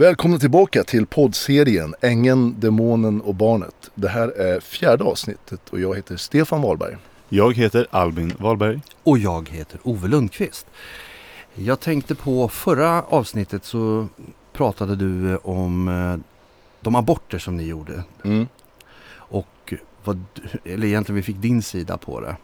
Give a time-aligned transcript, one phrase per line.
[0.00, 3.90] Välkomna tillbaka till poddserien Ängeln, Demonen och Barnet.
[3.94, 6.96] Det här är fjärde avsnittet och jag heter Stefan Wahlberg.
[7.28, 8.80] Jag heter Albin Wahlberg.
[9.02, 10.66] Och jag heter Ove Lundqvist.
[11.54, 14.08] Jag tänkte på förra avsnittet så
[14.52, 16.16] pratade du om eh,
[16.80, 18.04] de aborter som ni gjorde.
[18.24, 18.48] Mm.
[19.12, 19.74] Och
[20.04, 20.24] vad,
[20.64, 22.36] eller egentligen vi fick din sida på det.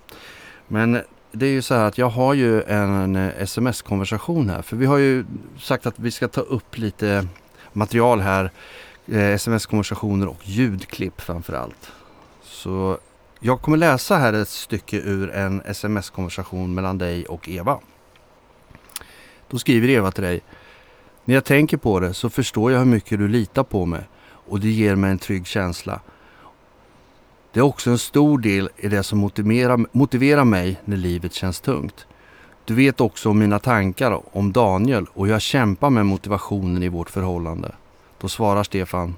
[0.69, 1.01] Men
[1.33, 4.63] det är ju så här att jag har ju en sms-konversation här.
[4.63, 5.25] För vi har ju
[5.59, 7.27] sagt att vi ska ta upp lite
[7.77, 8.51] material här.
[9.07, 11.93] Eh, sms-konversationer och ljudklipp framför allt.
[12.43, 12.99] Så
[13.41, 17.79] jag kommer läsa här ett stycke ur en sms-konversation mellan dig och Eva.
[19.49, 20.41] Då skriver Eva till dig.
[21.25, 24.61] När jag tänker på det så förstår jag hur mycket du litar på mig och
[24.61, 26.01] det ger mig en trygg känsla.
[27.53, 31.61] Det är också en stor del i det som motiverar, motiverar mig när livet känns
[31.61, 32.07] tungt.
[32.67, 37.11] Du vet också om mina tankar om Daniel och jag kämpar med motivationen i vårt
[37.11, 37.73] förhållande.
[38.21, 39.15] Då svarar Stefan.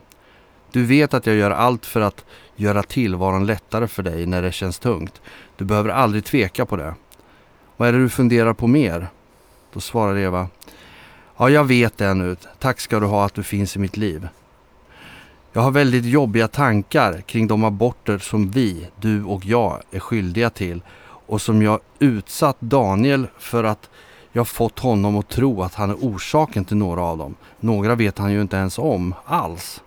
[0.72, 2.24] Du vet att jag gör allt för att
[2.56, 5.20] göra tillvaron lättare för dig när det känns tungt.
[5.56, 6.94] Du behöver aldrig tveka på det.
[7.76, 9.08] Vad är det du funderar på mer?
[9.72, 10.48] Då svarar Eva.
[11.36, 12.36] Ja, jag vet det nu.
[12.58, 14.28] Tack ska du ha att du finns i mitt liv.
[15.52, 20.50] Jag har väldigt jobbiga tankar kring de aborter som vi, du och jag, är skyldiga
[20.50, 20.82] till
[21.28, 23.90] och som jag utsatt Daniel för att
[24.32, 27.34] jag fått honom att tro att han är orsaken till några av dem.
[27.60, 29.82] Några vet han ju inte ens om alls.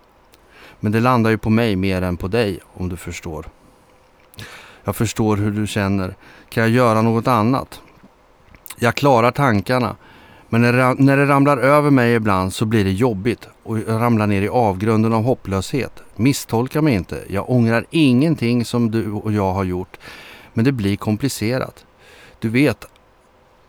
[0.80, 3.46] Men det landar ju på mig mer än på dig om du förstår.
[4.84, 6.14] Jag förstår hur du känner.
[6.48, 7.80] Kan jag göra något annat?
[8.78, 9.96] Jag klarar tankarna.
[10.48, 14.42] Men när det, ramlar över mig ibland så blir det jobbigt och jag ramlar ner
[14.42, 16.02] i avgrunden av hopplöshet.
[16.16, 17.22] Misstolka mig inte.
[17.28, 19.98] Jag ångrar ingenting som du och jag har gjort.
[20.54, 21.84] Men det blir komplicerat.
[22.38, 22.84] Du vet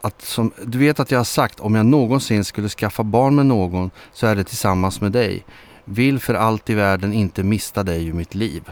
[0.02, 3.46] att, som, du vet att jag har sagt om jag någonsin skulle skaffa barn med
[3.46, 5.46] någon så är det tillsammans med dig.
[5.86, 8.64] Vill för allt i världen inte mista dig ur mitt liv.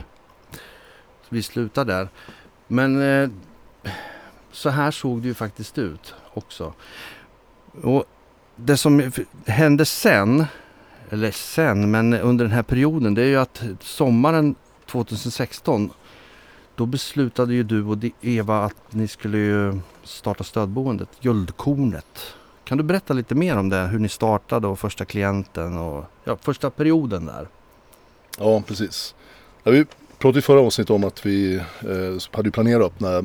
[1.21, 2.09] Så vi slutar där.
[2.67, 3.29] Men eh,
[4.51, 6.73] så här såg det ju faktiskt ut också.
[7.81, 8.05] Och
[8.55, 9.11] det som
[9.45, 10.45] hände sen,
[11.09, 14.55] eller sen, men under den här perioden, det är ju att sommaren
[14.85, 15.91] 2016
[16.81, 22.35] då beslutade ju du och Eva att ni skulle ju starta stödboendet, Guldkornet.
[22.63, 23.87] Kan du berätta lite mer om det?
[23.87, 27.47] Hur ni startade och första klienten och ja, första perioden där?
[28.37, 29.15] Ja, precis.
[29.63, 29.85] Ja, vi
[30.17, 33.21] pratade i förra avsnittet om att vi eh, hade planerat att öppna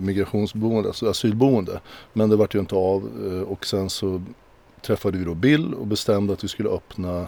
[0.00, 1.80] migrationsboende, alltså asylboende.
[2.12, 4.22] Men det vart ju inte av eh, och sen så
[4.82, 7.26] träffade vi då Bill och bestämde att vi skulle öppna eh,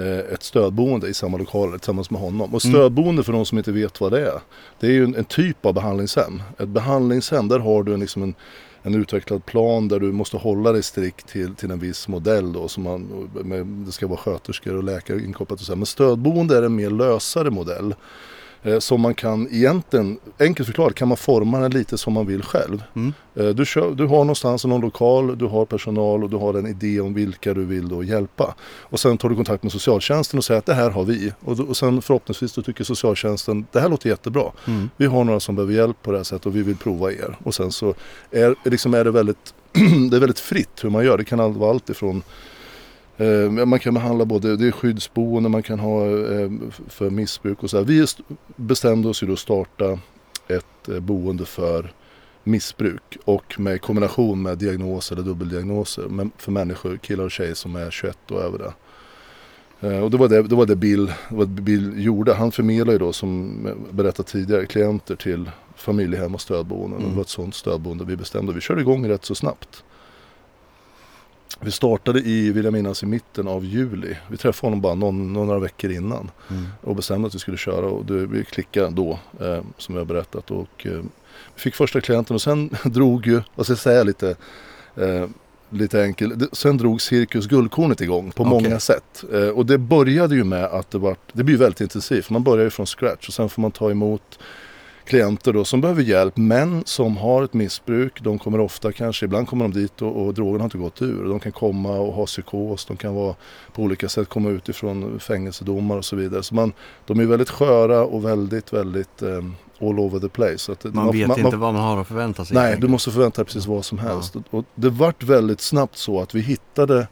[0.00, 2.54] Eh, ett stödboende i samma lokaler tillsammans med honom.
[2.54, 2.74] Och mm.
[2.74, 4.40] stödboende för de som inte vet vad det är.
[4.80, 6.42] Det är ju en, en typ av behandlingshem.
[6.58, 8.34] Ett behandlingshem där har du liksom en
[8.82, 12.68] en utvecklad plan där du måste hålla dig strikt till, till en viss modell då.
[12.68, 15.76] Som man, med, det ska vara sköterskor och läkare inkopplat och så.
[15.76, 17.94] Men stödboende är en mer lösare modell.
[18.62, 22.42] Eh, som man kan egentligen, enkelt förklarat, kan man forma den lite som man vill
[22.42, 22.82] själv.
[22.96, 23.12] Mm.
[23.34, 26.66] Eh, du, kör, du har någonstans någon lokal, du har personal och du har en
[26.66, 28.54] idé om vilka du vill då hjälpa.
[28.62, 31.32] Och sen tar du kontakt med socialtjänsten och säger att det här har vi.
[31.40, 34.52] Och, och sen förhoppningsvis då tycker socialtjänsten det här låter jättebra.
[34.66, 34.90] Mm.
[34.96, 37.36] Vi har några som behöver hjälp på det här sättet och vi vill prova er.
[37.44, 37.94] Och sen så
[38.30, 39.54] är, liksom är det väldigt
[40.10, 41.18] det är väldigt fritt hur man gör.
[41.18, 42.22] Det kan vara allt ifrån
[43.66, 46.50] man kan behandla både, det är skyddsboende, man kan ha eh,
[46.88, 47.84] för missbruk och så här.
[47.84, 48.06] Vi
[48.56, 49.98] bestämde oss ju då att starta
[50.48, 51.92] ett eh, boende för
[52.44, 57.90] missbruk och med kombination med diagnoser eller dubbeldiagnoser för människor, killar och tjejer som är
[57.90, 58.72] 21 och över det.
[60.02, 62.34] Och det var det, det, var det Bill, vad Bill gjorde.
[62.34, 63.56] Han förmedlar ju då som
[63.90, 66.98] berättat tidigare klienter till familjehem och stödboenden.
[66.98, 67.10] Mm.
[67.10, 68.52] Det var ett sånt stödboende vi bestämde.
[68.52, 69.84] Vi körde igång rätt så snabbt.
[71.60, 74.16] Vi startade i, vill jag minnas, i mitten av juli.
[74.28, 76.66] Vi träffade honom bara någon, några veckor innan mm.
[76.80, 80.50] och bestämde att vi skulle köra och det, vi klickade då eh, som jag berättat
[80.50, 81.00] och eh,
[81.54, 84.36] vi fick första klienten och sen drog ju, vad ska jag säga lite
[84.96, 85.26] eh,
[85.70, 86.56] lite enkelt.
[86.58, 88.52] Sen drog Cirkus Guldkornet igång på okay.
[88.52, 89.24] många sätt.
[89.32, 92.30] Eh, och det började ju med att det var, det blir väldigt intensivt.
[92.30, 94.38] Man börjar ju från scratch och sen får man ta emot
[95.10, 98.20] klienter då som behöver hjälp men som har ett missbruk.
[98.22, 101.24] De kommer ofta kanske, ibland kommer de dit och, och drogen har inte gått ur.
[101.24, 103.34] De kan komma och ha psykos, de kan vara
[103.72, 106.42] på olika sätt komma ut ifrån fängelsedomar och så vidare.
[106.42, 106.72] Så man,
[107.06, 110.72] de är väldigt sköra och väldigt, väldigt um, all over the place.
[110.72, 112.56] Att, man vet man, inte man, vad man har att förvänta sig.
[112.56, 114.34] Nej, du måste förvänta dig precis vad som helst.
[114.34, 114.42] Ja.
[114.50, 117.08] Och det vart väldigt snabbt så att vi hittade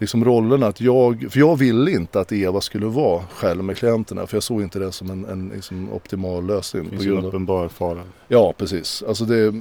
[0.00, 0.66] liksom rollerna.
[0.66, 4.42] Att jag, för jag ville inte att Eva skulle vara själv med klienterna för jag
[4.42, 6.84] såg inte det som en, en liksom optimal lösning.
[6.84, 8.02] Det finns en uppenbar fara.
[8.28, 9.02] Ja, precis.
[9.08, 9.54] Alltså det,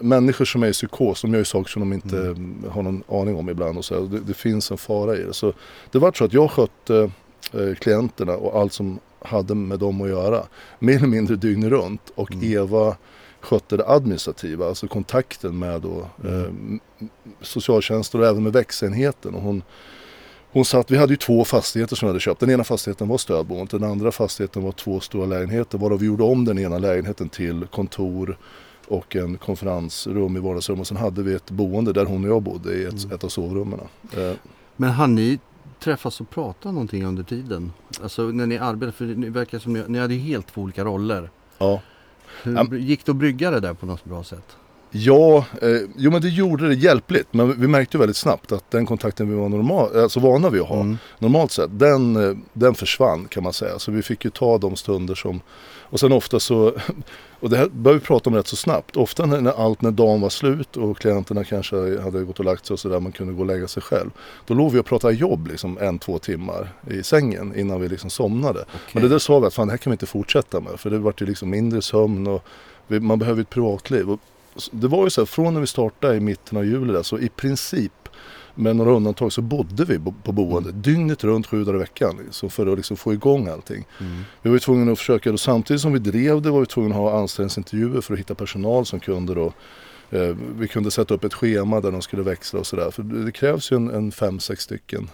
[0.00, 2.64] människor som är i psykos, de gör ju saker som de inte mm.
[2.70, 3.78] har någon aning om ibland.
[3.78, 4.00] Och så.
[4.00, 5.34] Det, det, finns en fara i det.
[5.34, 5.52] Så
[5.90, 7.10] det var så att jag skötte
[7.52, 10.42] eh, klienterna och allt som hade med dem att göra.
[10.78, 12.12] Mer eller mindre dygnet runt.
[12.14, 12.52] Och mm.
[12.52, 12.96] Eva
[13.40, 16.80] skötte det administrativa, alltså kontakten med då, mm.
[16.98, 17.06] eh,
[17.40, 19.34] socialtjänsten och även med växenheten.
[19.34, 19.62] Och hon,
[20.52, 22.40] hon satt, vi hade ju två fastigheter som vi hade köpt.
[22.40, 26.22] Den ena fastigheten var stödboendet, den andra fastigheten var två stora lägenheter varav vi gjorde
[26.22, 28.38] om den ena lägenheten till kontor
[28.88, 32.42] och en konferensrum i vardagsrum och sen hade vi ett boende där hon och jag
[32.42, 33.14] bodde i ett, mm.
[33.14, 33.80] ett av sovrummen.
[34.16, 34.32] Eh.
[34.76, 35.38] Men hann ni
[35.80, 37.72] träffas och prata någonting under tiden?
[38.02, 41.30] Alltså när ni arbetade, för det verkar som ni, ni hade helt två olika roller.
[41.58, 41.80] Ja.
[42.42, 44.56] Hur gick det att brygga det där på något bra sätt?
[44.90, 47.26] Ja, eh, jo men det gjorde det hjälpligt.
[47.30, 50.68] Men vi märkte väldigt snabbt att den kontakten vi var normal, alltså vana vid att
[50.68, 50.98] ha mm.
[51.18, 53.78] normalt sett, den, eh, den försvann kan man säga.
[53.78, 55.40] Så vi fick ju ta de stunder som,
[55.90, 56.72] och sen ofta så,
[57.40, 58.96] och det här började vi prata om rätt så snabbt.
[58.96, 62.66] Ofta när, när allt, när dagen var slut och klienterna kanske hade gått och lagt
[62.66, 64.10] sig och sådär, man kunde gå och lägga sig själv.
[64.46, 68.10] Då låg vi och pratade jobb liksom en, två timmar i sängen innan vi liksom
[68.10, 68.60] somnade.
[68.60, 68.78] Okay.
[68.92, 70.80] Men det där sa vi att fan det här kan vi inte fortsätta med.
[70.80, 72.44] För det vart ju liksom mindre sömn och
[72.86, 74.10] vi, man behöver ett privatliv.
[74.10, 74.20] Och
[74.70, 77.18] det var ju så här, från när vi startade i mitten av juli där, så
[77.18, 77.92] i princip
[78.58, 80.82] med några undantag så bodde vi på boendet mm.
[80.82, 82.18] dygnet runt sju dagar i veckan.
[82.24, 83.86] Liksom, för att liksom få igång allting.
[84.00, 84.22] Mm.
[84.42, 86.94] Vi var ju tvungna att försöka, och samtidigt som vi drev det var vi tvungna
[86.94, 89.52] att ha anställningsintervjuer för att hitta personal som kunde då
[90.10, 92.90] eh, vi kunde sätta upp ett schema där de skulle växla och sådär.
[92.90, 95.10] För det krävs ju en, en fem, sex stycken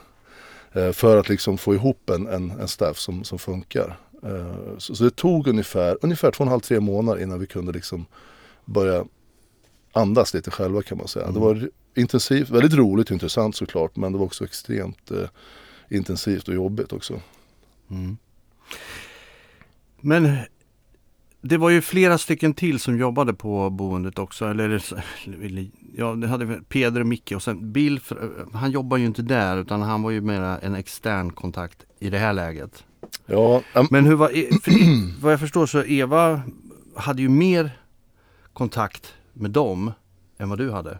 [0.73, 3.99] eh, för att liksom få ihop en, en, en staff som, som funkar.
[4.23, 7.47] Eh, så, så, det tog ungefär, ungefär två och en halv, tre månader innan vi
[7.47, 8.07] kunde liksom
[8.65, 9.05] börja
[9.93, 11.25] andas lite själva kan man säga.
[11.25, 11.35] Mm.
[11.35, 15.29] Det var intensivt, väldigt roligt och intressant såklart men det var också extremt eh,
[15.89, 17.21] intensivt och jobbigt också.
[17.91, 18.17] Mm.
[20.01, 20.37] Men
[21.41, 24.47] det var ju flera stycken till som jobbade på boendet också.
[24.47, 24.83] Eller,
[25.97, 28.01] ja, det hade Peder och Micke och sen Bill,
[28.53, 32.19] han jobbar ju inte där utan han var ju mera en extern kontakt i det
[32.19, 32.85] här läget.
[33.27, 33.89] Ja, um...
[33.91, 34.29] Men hur var,
[34.61, 36.43] för, vad jag förstår så Eva
[36.97, 37.71] hade ju mer
[38.53, 39.93] kontakt med dem
[40.39, 40.99] än vad du hade.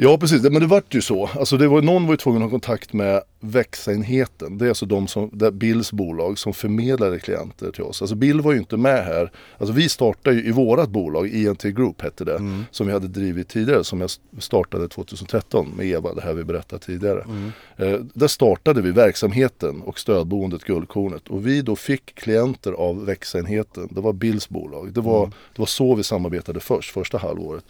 [0.00, 1.26] Ja precis, men det vart ju så.
[1.26, 4.58] Alltså det var, någon var ju tvungen att ha kontakt med växa-enheten.
[4.58, 8.02] Det är alltså de som, det Bills bolag som förmedlade klienter till oss.
[8.02, 9.32] Alltså Bill var ju inte med här.
[9.58, 12.64] Alltså vi startade ju i vårat bolag, INT Group hette det, mm.
[12.70, 16.82] som vi hade drivit tidigare, som jag startade 2013 med Eva, det här vi berättade
[16.82, 17.22] tidigare.
[17.22, 17.52] Mm.
[17.76, 23.88] Eh, där startade vi verksamheten och stödboendet Guldkornet och vi då fick klienter av växa-enheten.
[23.90, 24.92] Det var Bills bolag.
[24.92, 25.30] Det var, mm.
[25.54, 27.64] det var så vi samarbetade först, första halvåret.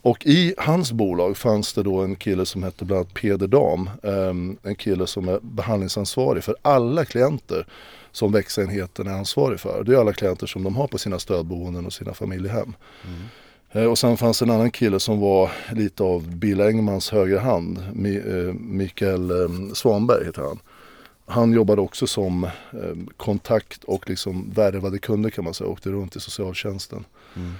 [0.00, 3.90] Och i hans bolag fanns det då en kille som hette bland annat Peder Dam.
[4.02, 7.66] Um, en kille som är behandlingsansvarig för alla klienter
[8.12, 9.84] som växenheten är ansvarig för.
[9.84, 12.74] Det är alla klienter som de har på sina stödboenden och sina familjehem.
[13.04, 13.84] Mm.
[13.84, 17.40] Uh, och sen fanns det en annan kille som var lite av Bill Engmans högra
[17.40, 17.78] hand.
[18.06, 20.58] Uh, Mikael um, Svanberg heter han.
[21.26, 25.70] Han jobbade också som um, kontakt och liksom värvade kunder kan man säga.
[25.70, 27.04] Åkte runt i socialtjänsten.
[27.36, 27.54] Mm.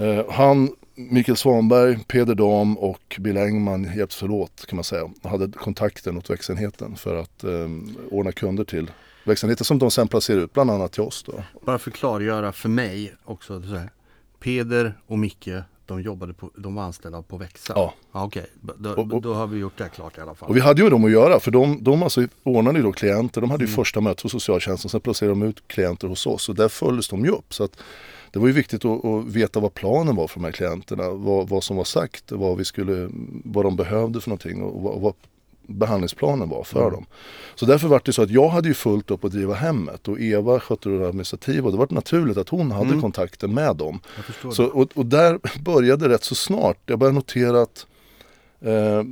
[0.00, 5.10] Uh, han Mikael Svanberg, Peder Dam och Bill Engman hjälptes förlåt kan man säga.
[5.22, 7.68] Hade kontakten åt växenheten för att eh,
[8.10, 8.90] ordna kunder till
[9.24, 11.22] växenheten som de sen placerar ut bland annat till oss.
[11.22, 11.32] Då.
[11.64, 13.62] Bara för att klargöra för mig också.
[13.62, 13.90] Så här.
[14.40, 15.48] Peder och Micke
[15.86, 17.72] de jobbade på, de var anställda på Växa?
[17.76, 17.94] Ja.
[18.12, 18.74] Ah, Okej, okay.
[18.78, 20.48] då, och, och, då, har vi gjort det klart i alla fall.
[20.48, 23.40] Och vi hade ju dem att göra för de, de alltså ordnade ju då klienter.
[23.40, 23.76] De hade ju mm.
[23.76, 27.24] första mötet hos socialtjänsten, sen placerade de ut klienter hos oss och där följdes de
[27.24, 27.54] ju upp.
[27.54, 27.76] Så att
[28.32, 31.10] det var ju viktigt att, att, veta vad planen var för de här klienterna.
[31.10, 33.08] Vad, vad som var sagt, vad, vi skulle,
[33.44, 35.14] vad de behövde för någonting och vad, vad
[35.66, 36.92] behandlingsplanen var för mm.
[36.92, 37.06] dem.
[37.54, 40.20] Så därför var det så att jag hade ju fullt upp att driva hemmet och
[40.20, 43.00] Eva skötte det administrativa och det var naturligt att hon hade mm.
[43.00, 44.00] kontakten med dem.
[44.52, 46.78] Så, och, och, där började rätt så snart.
[46.86, 47.86] Jag började notera att
[48.60, 49.02] eh,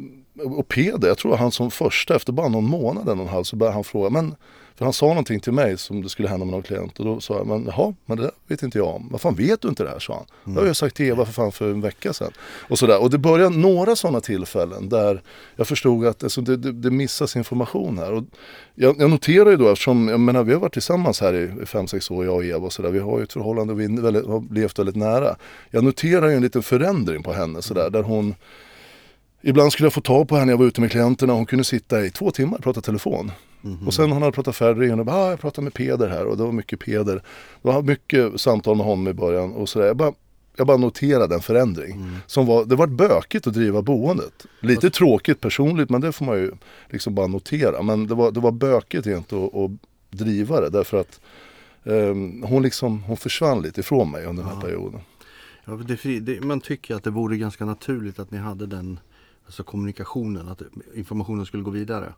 [0.44, 3.56] och Peder, jag tror han som första efter bara någon månad eller en halv så
[3.56, 4.34] började han fråga men
[4.80, 7.20] för han sa någonting till mig som det skulle hända med någon klient och då
[7.20, 9.08] sa jag, men jaha, men det vet inte jag om.
[9.10, 10.25] Vad fan vet du inte det här, sa han.
[10.44, 10.54] Mm.
[10.54, 12.32] Det har jag sagt till Eva för fan för en vecka sedan.
[12.42, 13.02] Och sådär.
[13.02, 15.22] Och det började några sådana tillfällen där
[15.56, 18.12] jag förstod att alltså, det, det, det missas information här.
[18.12, 18.25] Och
[18.75, 21.87] jag, jag noterar ju då eftersom, jag menar vi har varit tillsammans här i fem
[21.87, 22.90] sex år, jag och Eva och sådär.
[22.90, 25.37] Vi har ju ett förhållande och vi väldigt, har levt väldigt nära.
[25.70, 28.34] Jag noterar ju en liten förändring på henne sådär, där hon
[29.42, 31.64] Ibland skulle jag få tag på henne, jag var ute med klienterna och hon kunde
[31.64, 33.32] sitta i två timmar och prata telefon.
[33.64, 33.87] Mm -hmm.
[33.87, 36.37] Och sen hon hade pratat färdigt, och bara, ah, jag pratade med Peder här och
[36.37, 37.14] det var mycket Peder.
[37.14, 39.87] Det var mycket samtal med honom i början och sådär.
[39.87, 40.12] Jag bara,
[40.57, 41.93] jag bara noterade en förändring.
[41.93, 42.17] Mm.
[42.26, 44.47] Som var, det var bökigt att driva boendet.
[44.61, 46.52] Lite Fast- tråkigt personligt men det får man ju
[46.88, 47.83] liksom bara notera.
[47.83, 49.71] Men det var, det var bökigt egentligen att, att
[50.11, 51.21] driva det därför att
[51.85, 54.67] ehm, hon liksom, hon försvann lite ifrån mig under den här Ja.
[54.67, 55.00] perioden.
[55.64, 59.00] Ja, det, det, man tycker att det vore ganska naturligt att ni hade den
[59.47, 60.62] alltså kommunikationen, att
[60.95, 62.12] informationen skulle gå vidare.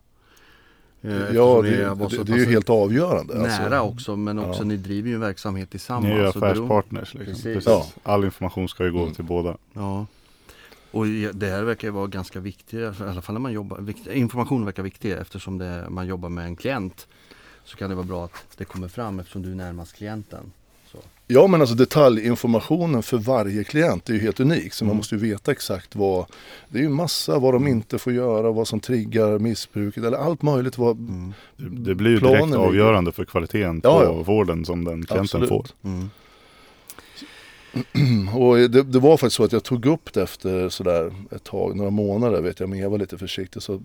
[1.02, 3.34] Eh, Ja, det, det, så det, är ju helt avgörande.
[3.34, 3.80] nära alltså.
[3.94, 4.64] också men också Ja.
[4.64, 6.04] ni driver ju en verksamhet tillsammans.
[6.04, 7.14] Ni är ju så beror- affärspartners.
[7.14, 7.26] Liksom.
[7.34, 7.44] Precis.
[7.44, 7.66] Precis.
[7.66, 7.86] Ja.
[8.02, 9.14] All information ska ju gå Mm.
[9.14, 9.56] till båda.
[9.72, 10.06] Ja.
[10.90, 14.82] Och det här verkar vara ganska viktigt, i alla fall när man jobbar, information verkar
[14.82, 17.06] viktig eftersom det, man jobbar med en klient.
[17.64, 20.52] Så kan det vara bra att det kommer fram eftersom du är närmast klienten.
[21.26, 24.72] Ja men alltså detaljinformationen för varje klient är ju helt unik.
[24.72, 24.96] Så man Mm.
[24.96, 26.26] måste ju veta exakt vad,
[26.68, 30.42] det är ju massa vad de inte får göra, vad som triggar missbruket eller allt
[30.42, 30.78] möjligt.
[30.78, 31.32] Vad, Mm.
[31.56, 34.12] Det, blir ju direkt avgörande för kvaliteten Ja, på ja.
[34.12, 35.48] vården som den klienten Absolut.
[35.48, 35.66] får.
[35.84, 36.10] Mm.
[38.34, 41.76] Och det, det var faktiskt så att jag tog upp det efter sådär ett tag,
[41.76, 43.62] några månader vet jag, men jag var lite försiktig.
[43.62, 43.82] Så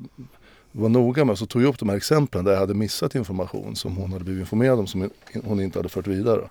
[0.71, 3.75] var noga med, så tog jag upp de här exemplen där jag hade missat information
[3.75, 5.09] som hon hade blivit informerad om som
[5.43, 6.41] hon inte hade fört vidare.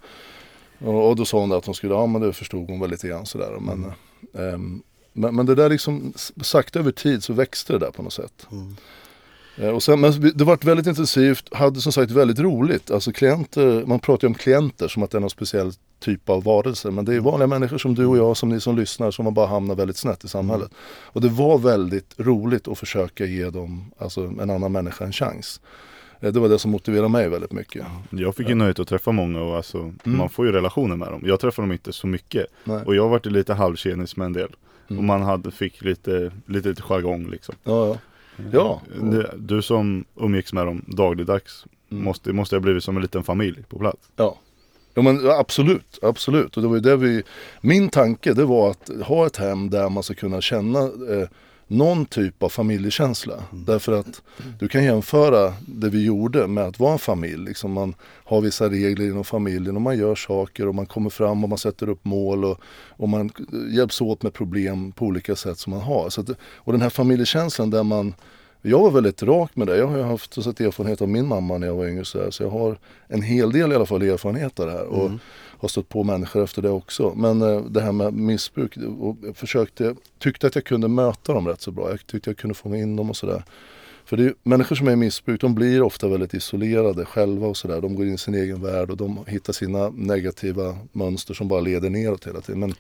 [0.78, 3.08] Och, och då sa hon att hon skulle, ja men det förstod hon väl lite
[3.08, 3.58] grann sådär.
[3.60, 3.92] Men,
[4.38, 8.12] ehm, men, men det där liksom, sakta över tid så växte det där på något
[8.12, 8.46] sätt.
[8.52, 8.76] Mm.
[9.58, 12.90] Eh, Och sen, men det varit väldigt intensivt, hade som sagt väldigt roligt.
[12.90, 16.44] Alltså klienter, man pratar ju om klienter som att det är någon speciell typ av
[16.44, 16.90] varelser.
[16.90, 19.32] Men det är vanliga människor som du och jag, som ni som lyssnar, som har
[19.32, 20.70] bara hamnat väldigt snett i samhället.
[21.04, 25.60] Och det var väldigt roligt att försöka ge dem, alltså en annan människa en chans.
[26.20, 27.86] Eh, Det var det som motiverade mig väldigt mycket.
[28.10, 31.22] Jag fick ju nöjet att träffa många och alltså, man får ju relationer med dem.
[31.24, 32.46] Jag träffar dem inte så mycket.
[32.64, 32.82] Nej.
[32.86, 34.48] Och jag varit lite halvtjenis med en del.
[34.88, 34.98] Mm.
[34.98, 37.54] Och man hade, fick lite, lite, lite jargong liksom.
[37.64, 37.96] Ja, ja.
[38.52, 38.80] Ja.
[39.02, 42.04] Du, du som umgicks med dem dagligdags Mm.
[42.04, 44.08] måste, måste ha blivit som en liten familj på plats.
[44.16, 44.38] Ja.
[44.94, 46.56] Ja men absolut, absolut.
[46.56, 47.22] Och det var ju det vi,
[47.60, 51.28] min tanke det var att ha ett hem där man ska kunna känna eh,
[51.66, 53.42] någon typ av familjekänsla.
[53.52, 54.22] Därför att
[54.58, 57.44] du kan jämföra det vi gjorde med att vara en familj.
[57.44, 57.94] Liksom man
[58.24, 61.58] har vissa regler inom familjen och man gör saker och man kommer fram och man
[61.58, 63.30] sätter upp mål och, och man
[63.70, 66.06] hjälps åt med problem på olika sätt som man har.
[66.06, 68.14] Att, och den här familjekänslan där man
[68.62, 69.76] jag var väldigt rak med det.
[69.76, 72.04] Jag har haft så erfarenhet av min mamma när jag var yngre.
[72.04, 74.86] Så, här, så jag har en hel del i alla fall erfarenhet av det här.
[74.86, 75.18] Och Mm
[75.58, 77.12] har stött på människor efter det också.
[77.16, 78.76] Men eh, det här med missbruk.
[78.76, 81.90] Och jag försökte, tyckte att jag kunde möta dem rätt så bra.
[81.90, 83.42] Jag tyckte jag kunde fånga in dem och sådär.
[84.04, 87.56] För det är, människor som är i missbruk de blir ofta väldigt isolerade själva och
[87.56, 87.80] sådär.
[87.80, 91.60] De går in i sin egen värld och de hittar sina negativa mönster som bara
[91.60, 92.60] leder neråt hela tiden.
[92.60, 92.74] Men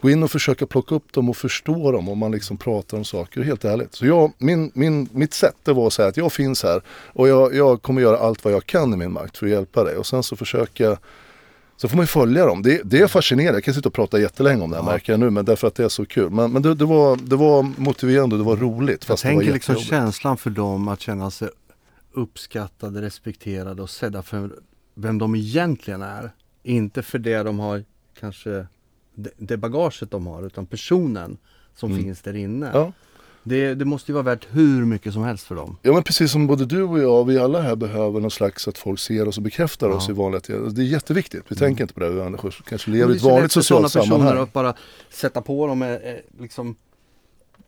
[0.00, 3.04] gå in och försöka plocka upp dem och förstå dem om man liksom pratar om
[3.04, 3.94] saker, helt ärligt.
[3.94, 7.28] Så jag, min, min, mitt sätt det var att säga att jag finns här och
[7.28, 9.96] jag, jag kommer göra allt vad jag kan i min makt för att hjälpa dig.
[9.96, 10.98] Och sen så försöka
[11.80, 12.62] så får man ju följa dem.
[12.62, 13.56] Det, det är fascinerande.
[13.56, 14.90] Jag kan sitta och prata jättelänge om det här Ja.
[14.92, 15.30] märker jag nu.
[15.30, 16.30] Men därför att det är så kul.
[16.30, 19.00] Men, men det, det, var, det var motiverande och det var roligt.
[19.00, 21.48] Jag Fast var tänker liksom känslan för dem att känna sig
[22.12, 24.50] uppskattade, respekterade och sedda för
[24.94, 26.30] vem de egentligen är.
[26.62, 27.84] Inte för det de har,
[28.20, 28.66] kanske
[29.14, 31.36] det, det bagaget de har, utan personen
[31.76, 32.04] som Mm.
[32.04, 32.70] finns där inne.
[32.74, 32.92] Ja.
[33.48, 35.76] Det, det måste ju vara värt hur mycket som helst för dem.
[35.82, 38.78] ja men precis som både du och jag, vi alla här behöver någon slags att
[38.78, 40.12] folk ser oss och bekräftar oss Ja.
[40.14, 40.70] i vanliga tider.
[40.70, 41.42] Det är jätteviktigt.
[41.48, 41.68] Vi Mm.
[41.68, 42.10] tänker inte på det.
[42.10, 44.04] Vi människor som kanske lever i det ett är så vanligt lätt för socialt sådana
[44.04, 44.42] personer sammanhang.
[44.42, 44.74] att bara
[45.10, 45.96] sätta på dem eh, eh,
[46.40, 46.76] liksom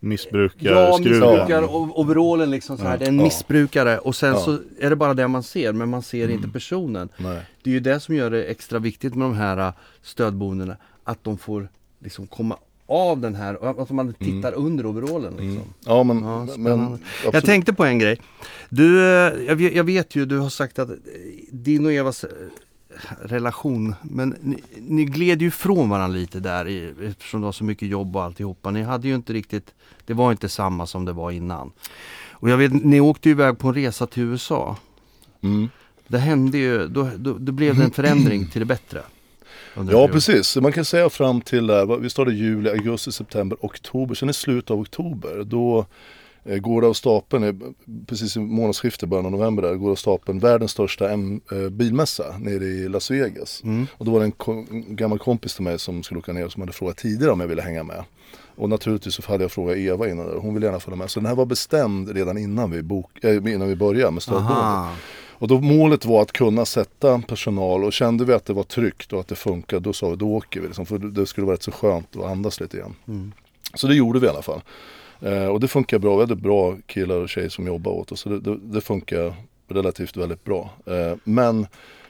[0.02, 2.90] Missbrukar, Ja, missbrukar och overallen liksom så här.
[2.90, 2.96] Ja.
[2.96, 3.22] Det är en Ja.
[3.24, 4.40] missbrukare och sen Ja.
[4.40, 6.36] så är det bara det man ser men man ser Mm.
[6.36, 7.08] inte personen.
[7.18, 7.40] Nej.
[7.62, 9.72] Det är ju det som gör det extra viktigt med de här äh,
[10.02, 10.76] stödboendena.
[11.04, 11.68] Att de får
[12.04, 12.56] liksom komma
[12.90, 15.50] av den här, att man tittar under overallen liksom.
[15.50, 15.68] Mm.
[15.84, 16.98] Ja men, Ja, men.
[17.32, 18.20] Jag tänkte på en grej.
[18.68, 20.96] Du, eh, jag vet, jag vet ju, du har sagt att eh,
[21.50, 22.30] din och Evas eh,
[23.22, 27.64] relation, men ni, ni gled ju ifrån varandra lite där i, eftersom det var så
[27.64, 28.70] mycket jobb och alltihopa.
[28.70, 29.74] Ni hade ju inte riktigt,
[30.06, 31.72] det var inte samma som det var innan.
[32.30, 34.76] Och jag vet, ni åkte ju iväg på en resa till USA.
[35.40, 35.68] Mm.
[36.08, 39.02] Det hände ju, då, då, då blev det en förändring till det bättre.
[39.92, 41.70] Ja precis, man kan säga fram till
[42.00, 44.14] vi startade juli, augusti, september, oktober.
[44.14, 45.86] Sen i slutet av oktober då
[46.44, 47.54] eh, går det av stapeln, eh,
[48.06, 52.24] precis i månadsskiftet, början av november där, går av stapeln världens största M, eh, bilmässa
[52.38, 53.62] nere i Las Vegas.
[53.64, 53.86] Mm.
[53.92, 56.48] Och då var det en, ko- en gammal kompis till mig som skulle åka ner
[56.48, 58.04] som hade frågat tidigare om jag ville hänga med.
[58.56, 61.10] Och naturligtvis så hade jag frågat Eva innan hon ville gärna följa med.
[61.10, 64.98] Så den här var bestämd redan innan vi, bok, äh, innan vi började med stödboendet.
[65.40, 69.12] Och då målet var att kunna sätta personal och kände vi att det var tryggt
[69.12, 70.66] och att det funkade då sa vi då åker vi.
[70.66, 72.94] Liksom, för det skulle vara rätt så skönt att andas lite igen.
[73.08, 73.32] Mm.
[73.74, 74.60] Så det gjorde vi i alla fall.
[75.20, 76.16] Eh, och det funkar bra.
[76.16, 78.20] Vi hade bra killar och tjejer som jobbade åt oss.
[78.20, 79.34] Så det, det, det funkar
[79.68, 80.70] relativt väldigt bra.
[80.86, 81.66] Eh, men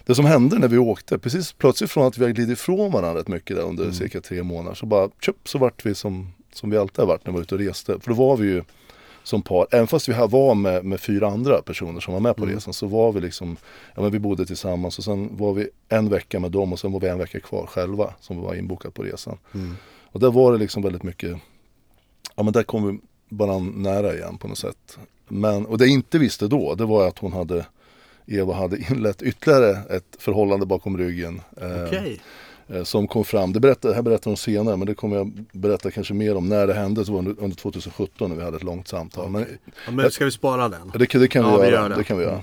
[0.07, 3.21] det som hände när vi åkte, precis plötsligt från att vi har glidit ifrån varandra
[3.21, 3.95] rätt mycket där under Mm.
[3.95, 7.27] cirka tre månader så bara tjup, så vart vi som, som vi alltid har varit
[7.27, 8.01] när vi var ute och reste.
[8.01, 8.63] För då var vi ju
[9.23, 12.37] som par, även fast vi här var med, med fyra andra personer som var med
[12.37, 12.55] på Mm.
[12.55, 13.57] resan så var vi liksom,
[13.95, 16.93] ja men vi bodde tillsammans och sen var vi en vecka med dem och sen
[16.93, 19.39] var vi en vecka kvar själva som var inbokat på resan.
[19.55, 19.77] Mm.
[20.05, 21.37] Och där var det liksom väldigt mycket,
[22.37, 24.99] ja men där kom vi bara nära igen på något sätt.
[25.29, 27.67] Men, och det jag inte visste då, det var att hon hade,
[28.27, 31.41] Eva hade inlett ytterligare ett förhållande bakom ryggen.
[31.57, 31.91] eh, eh,
[32.85, 35.91] Som kom fram, det, berättar, det här berättar hon senare men det kommer jag berätta
[35.91, 38.62] kanske mer om när det hände, så var under, under 2017 när vi hade ett
[38.62, 39.31] långt samtal.
[39.31, 39.47] Men
[39.87, 40.93] Ja, men ska vi spara den?
[40.99, 41.83] det, kan- det kan Ja, vi vi göra.
[41.83, 41.95] gör det.
[41.97, 42.05] det.
[42.05, 42.43] kan vi göra.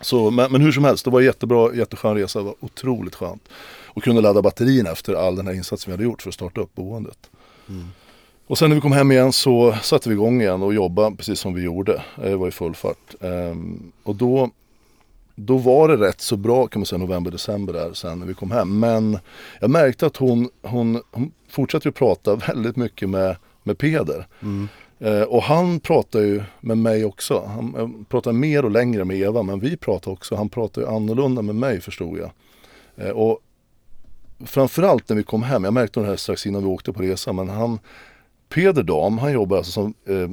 [0.00, 2.38] Så, men, men hur som helst, det var jättebra, jätteskön resa.
[2.38, 3.48] Det var otroligt skönt.
[3.86, 6.60] Och kunde ladda batterierna efter all den här insatsen vi hade gjort för att starta
[6.60, 7.30] upp boendet.
[7.68, 7.84] Mm.
[8.46, 11.40] Och sen när vi kom hem igen så satte vi igång igen och jobbade precis
[11.40, 11.94] som vi gjorde.
[12.16, 13.14] Eh, Det var i full fart.
[13.20, 14.50] Ehm, och då,
[15.36, 18.34] då var det rätt så bra kan man säga november, december där sen när vi
[18.34, 18.78] kom hem.
[18.78, 19.18] Men
[19.60, 24.26] jag märkte att hon, hon, hon fortsatte ju prata väldigt mycket med, med Peder.
[24.42, 24.68] Mm.
[24.98, 27.44] Eh, och han pratar ju med mig också.
[27.46, 30.34] Han eh, pratar mer och längre med Eva men vi pratar också.
[30.34, 32.30] Han pratar ju annorlunda med mig förstod jag.
[32.96, 33.40] Eh, och
[34.44, 37.36] framförallt när vi kom hem, jag märkte det här strax innan vi åkte på resan
[37.36, 37.78] men han
[38.48, 40.30] Peder Dam, han jobbar alltså som eh,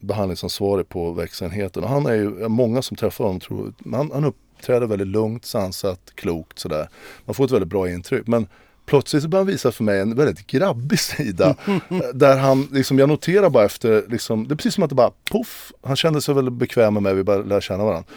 [0.00, 4.86] behandlingsansvarig på växtenheten och han är ju, många som träffar honom tror, han, han uppträder
[4.86, 6.88] väldigt lugnt, sansat, klokt sådär.
[7.24, 8.46] Man får ett väldigt bra intryck men
[8.86, 11.56] plötsligt så börjar han visa för mig en väldigt grabbig sida.
[11.66, 14.96] Eh, där han, liksom, jag noterar bara efter, liksom, det är precis som att det
[14.96, 18.10] bara poff, han kände sig väldigt bekväm med mig, vi bara lär känna varandra.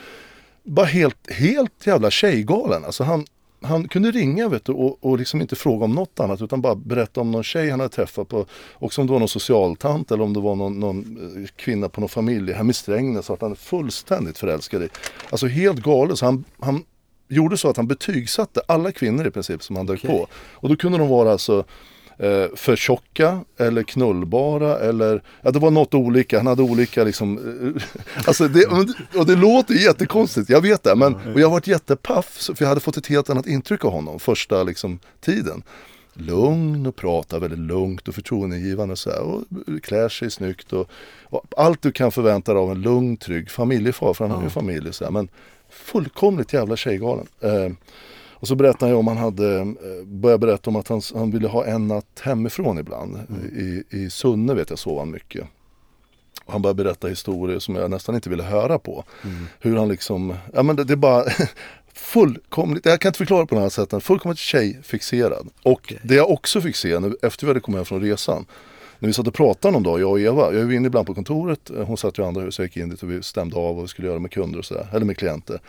[0.63, 2.86] Bara helt, helt jävla tjejgalen.
[2.86, 3.25] Alltså han,
[3.62, 6.75] han kunde ringa vet du, och, och liksom inte fråga om något annat utan bara
[6.75, 10.24] berätta om någon tjej han hade träffat på, också om det var någon socialtant eller
[10.24, 13.56] om det var någon, någon eh, kvinna på någon familjehem i Strängnäs vart han är
[13.56, 14.89] fullständigt förälskad i.
[15.30, 16.18] Alltså helt galet.
[16.18, 16.84] Så han, han
[17.28, 20.10] gjorde så att han betygsatte alla kvinnor i princip som han dök Okej.
[20.10, 20.28] på.
[20.34, 21.66] Och då kunde de vara alltså
[22.20, 27.38] eh, för tjocka eller knullbara eller, ja det var något olika, han hade olika liksom,
[27.38, 27.84] eh,
[28.28, 28.66] alltså det,
[29.16, 32.68] och det låter jättekonstigt, jag vet det, men och jag har varit jättepaff för jag
[32.68, 35.64] hade fått ett helt annat intryck av honom första liksom tiden.
[36.14, 39.44] Lugn och pratar väldigt lugnt och förtroendegivande och så här, och
[39.84, 40.90] klär sig snyggt och,
[41.24, 44.50] och allt du kan förvänta dig av en lugn, trygg familjefar, för han har ju
[44.50, 45.30] familj så här, men
[45.70, 47.28] fullkomligt jävla tjejgalen.
[47.42, 47.72] Eh,
[48.39, 51.48] och så berättade ju om han hade, eh, började berätta om att han, han ville
[51.48, 53.18] ha en natt hemifrån ibland.
[53.55, 55.48] I, I Sunne vet jag sov han mycket.
[56.46, 59.03] Och han började berätta historier som jag nästan inte ville höra på.
[59.59, 61.24] Hur han liksom, ja men det, det är bara
[61.94, 65.48] fullkomligt, jag kan inte förklara på något annat sätt än fullkomligt tjejfixerad.
[65.64, 66.00] Och Okej.
[66.03, 68.46] det jag också fick se nu, efter vi hade kommit hem från resan.
[69.00, 70.53] När vi satt och pratade någon dag, jag och Eva.
[70.53, 72.90] Jag var inne ibland på kontoret, eh, hon satt i andra huset, jag gick in
[72.90, 75.18] dit och vi stämde av vad vi skulle göra med kunder och sådär, eller med
[75.18, 75.59] klienter.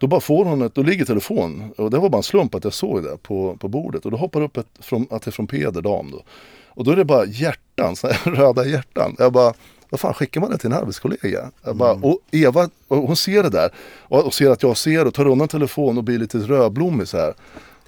[0.00, 2.64] Då bara får hon ett, då ligger telefon och det var bara en slump att
[2.64, 5.32] jag såg det på, på bordet och då hoppar upp ett, från, att det är
[5.32, 6.22] från Peder Dam då.
[6.68, 9.16] Och då är det bara hjärtan, så här, röda hjärtan.
[9.18, 9.54] Jag bara,
[9.90, 11.50] vad fan skickar man det till en arbetskollega?
[11.64, 15.06] Jag bara, och Eva, och hon ser det där och, och ser att jag ser
[15.06, 17.34] och tar undan telefon och blir lite rödblommig så här.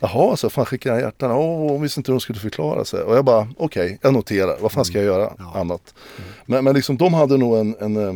[0.01, 1.31] Jaha, så fan skickar jag hjärtan?
[1.31, 3.03] Åh, hon visste inte hur hon skulle förklara sig.
[3.03, 4.57] Och jag bara, okej, jag noterar.
[4.61, 5.53] Vad fan ska jag göra Ja.
[5.61, 5.95] annat?
[6.47, 8.15] Men, men liksom de hade nog en, en, eh,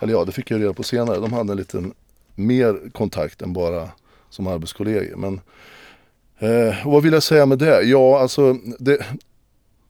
[0.00, 1.18] eller ja, det fick jag reda på senare.
[1.20, 1.92] De hade en liten
[2.34, 3.88] mer kontakt än bara
[4.30, 5.16] som arbetskollegor.
[5.16, 5.40] Men
[6.38, 7.82] eh, vad vill jag säga med det?
[7.82, 9.06] Ja, alltså det,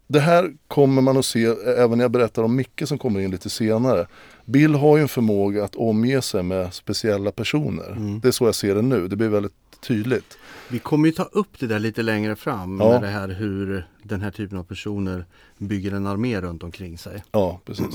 [0.07, 1.45] det här kommer man att se
[1.77, 4.07] även när jag berättar om Micke som kommer in lite senare.
[4.45, 7.91] Bill har ju en förmåga att omge sig med speciella personer.
[7.91, 8.21] Mm.
[8.21, 9.09] Det är så jag ser det nu.
[9.09, 10.39] Det blir väldigt tydligt.
[10.69, 12.89] Vi kommer ju ta upp det där lite längre fram Ja.
[12.89, 15.25] med det här hur den här typen av personer
[15.59, 17.25] bygger en armé runt omkring sig.
[17.33, 17.87] Ja, precis.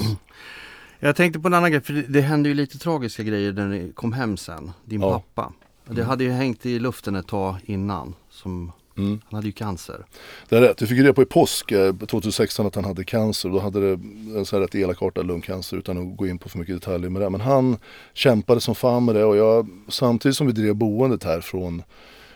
[1.00, 3.68] Jag tänkte på en annan grej, för det, det hände ju lite tragiska grejer när
[3.68, 5.14] ni kom hem sen, din Ja.
[5.20, 5.54] pappa.
[5.90, 9.20] Det hade ju hängt i luften ett tag innan, som, Mm.
[9.30, 10.06] han hade ju cancer.
[10.50, 10.82] Det är rätt.
[10.82, 13.50] Vi fick reda på i påsk eh, 2016 att han hade cancer.
[13.50, 13.94] Då hade det
[14.40, 17.22] en så här rätt elakartad lungcancer utan att gå in på för mycket detaljer med
[17.22, 17.30] det.
[17.30, 17.78] Men han
[18.14, 21.84] kämpade som fan med det och jag, samtidigt som vi drev boendet här från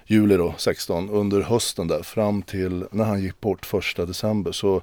[0.07, 4.81] juli då, 16 under hösten där fram till när han gick bort första december så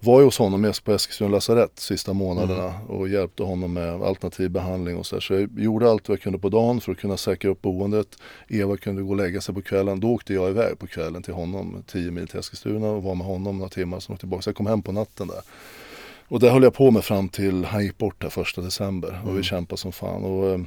[0.00, 4.96] var jag hos honom på Eskilstuna lasarett sista månaderna och hjälpte honom med alternativ behandling
[4.96, 5.20] och så där.
[5.20, 8.06] Så jag gjorde allt vad jag kunde på dagen för att kunna säkra upp boendet.
[8.48, 10.00] Eva kunde gå och lägga sig på kvällen.
[10.00, 13.26] Då åkte jag iväg på kvällen till honom, 10 mil till Eskilstuna och var med
[13.26, 14.00] honom några timmar.
[14.00, 14.42] Sen åkte tillbaka.
[14.42, 15.40] Så jag kom hem på natten där.
[16.28, 19.38] Och det höll jag på med fram till han gick bort här första december och
[19.38, 20.24] vi kämpade som fan.
[20.24, 20.60] Och, eh,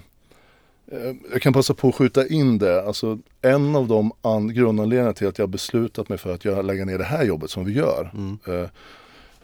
[0.91, 2.83] eh, jag kan passa på att skjuta in det.
[2.87, 6.97] Alltså, en av de an- grundanledningarna till att jag beslutat mig för att lägga ner
[6.97, 8.11] det här jobbet som vi gör.
[8.13, 8.37] Mm.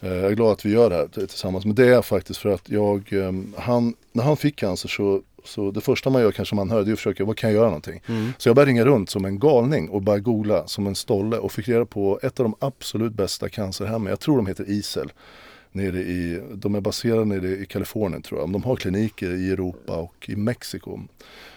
[0.06, 1.66] Eh, jag är glad att vi gör det här tillsammans.
[1.66, 5.72] Men det är faktiskt för att jag, eh, han, när han fick cancer så så
[5.72, 7.66] det första man gör kanske man hör det är att försöka, vad kan jag göra
[7.66, 8.02] någonting?
[8.08, 8.32] Mm.
[8.38, 11.52] Så jag började ringa runt som en galning och bara googla som en stolle och
[11.52, 14.10] fick reda på ett av de absolut bästa cancerhemmen.
[14.10, 15.12] Jag tror de heter ISEL.
[15.72, 18.52] Nere i, de är baserade nere i Kalifornien tror jag.
[18.52, 21.00] De har kliniker i Europa och i Mexiko.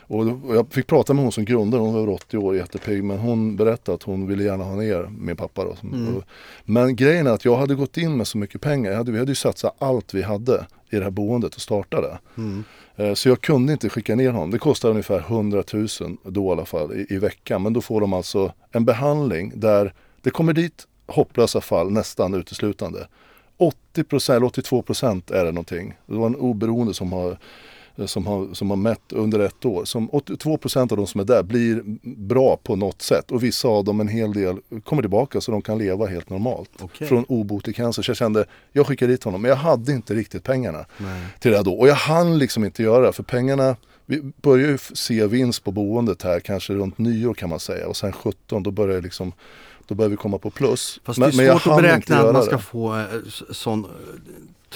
[0.09, 3.05] Och jag fick prata med hon som grundade, hon var över 80 år, jättepigg.
[3.05, 5.64] Men hon berättade att hon ville gärna ha ner min pappa.
[5.64, 5.77] Då.
[5.83, 6.23] Mm.
[6.64, 8.92] Men grejen är att jag hade gått in med så mycket pengar.
[8.92, 12.18] Hade, vi hade ju satsat allt vi hade i det här boendet och starta det.
[12.37, 12.64] Mm.
[12.97, 14.51] Eh, Så jag kunde inte skicka ner honom.
[14.51, 15.88] Det kostar ungefär 100 000
[16.25, 17.62] då i alla fall i, i veckan.
[17.62, 23.07] Men då får de alltså en behandling där det kommer dit hopplösa fall nästan uteslutande.
[23.94, 25.94] 80% eller 82% är det någonting.
[26.07, 27.38] Det var en oberoende som har,
[28.07, 29.85] som har, som har mätt under ett år.
[29.85, 31.83] Som 82% av de som är där blir
[32.17, 33.31] bra på något sätt.
[33.31, 36.71] Och vissa av dem, en hel del, kommer tillbaka så de kan leva helt normalt.
[36.81, 37.09] Okej.
[37.09, 38.03] Från obotlig cancer.
[38.03, 39.43] Så jag kände, jag skickar dit honom.
[39.43, 41.23] Men jag hade inte riktigt pengarna Nej.
[41.41, 41.73] till det då.
[41.75, 43.77] Och jag hann liksom inte göra det för pengarna
[44.11, 47.97] vi börjar ju se vinst på boendet här kanske runt nyår kan man säga och
[47.97, 49.33] sen 17 då börjar liksom
[49.87, 51.01] då börjar vi komma på plus.
[51.05, 52.63] Fast Men- det är svårt att beräkna att man ska det.
[52.63, 53.05] få eh,
[53.51, 53.91] sån eh,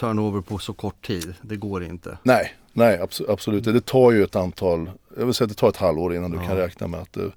[0.00, 1.34] turnover på så kort tid.
[1.42, 2.18] Det går inte.
[2.22, 3.64] Nej, nej abso- absolut.
[3.64, 6.44] Det tar ju ett antal, jag vill säga det tar ett halvår innan du Ja.
[6.46, 7.30] kan räkna med att det,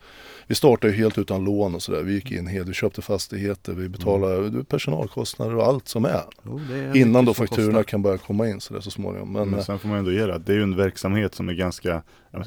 [0.47, 2.01] vi startade ju helt utan lån och sådär.
[2.03, 4.65] Vi gick in helt, vi köpte fastigheter, vi betalade Mm.
[4.65, 6.23] personalkostnader och allt som är.
[6.43, 9.31] Jo, är Innan då fakturorna kan börja komma in sådär så småningom.
[9.31, 11.35] Men, Men eh, sen får man ändå ge det, att det är ju en verksamhet
[11.35, 12.01] som är ganska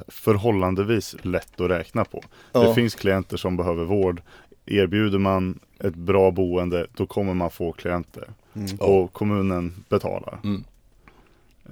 [0.09, 2.23] förhållandevis lätt att räkna på.
[2.53, 4.23] ja, Det finns klienter som behöver vård.
[4.67, 8.29] Erbjuder man ett bra boende, då kommer man få klienter.
[8.55, 8.77] Mm.
[8.79, 10.39] Och kommunen betalar.
[10.45, 10.65] mm.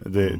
[0.04, 0.38] Det, är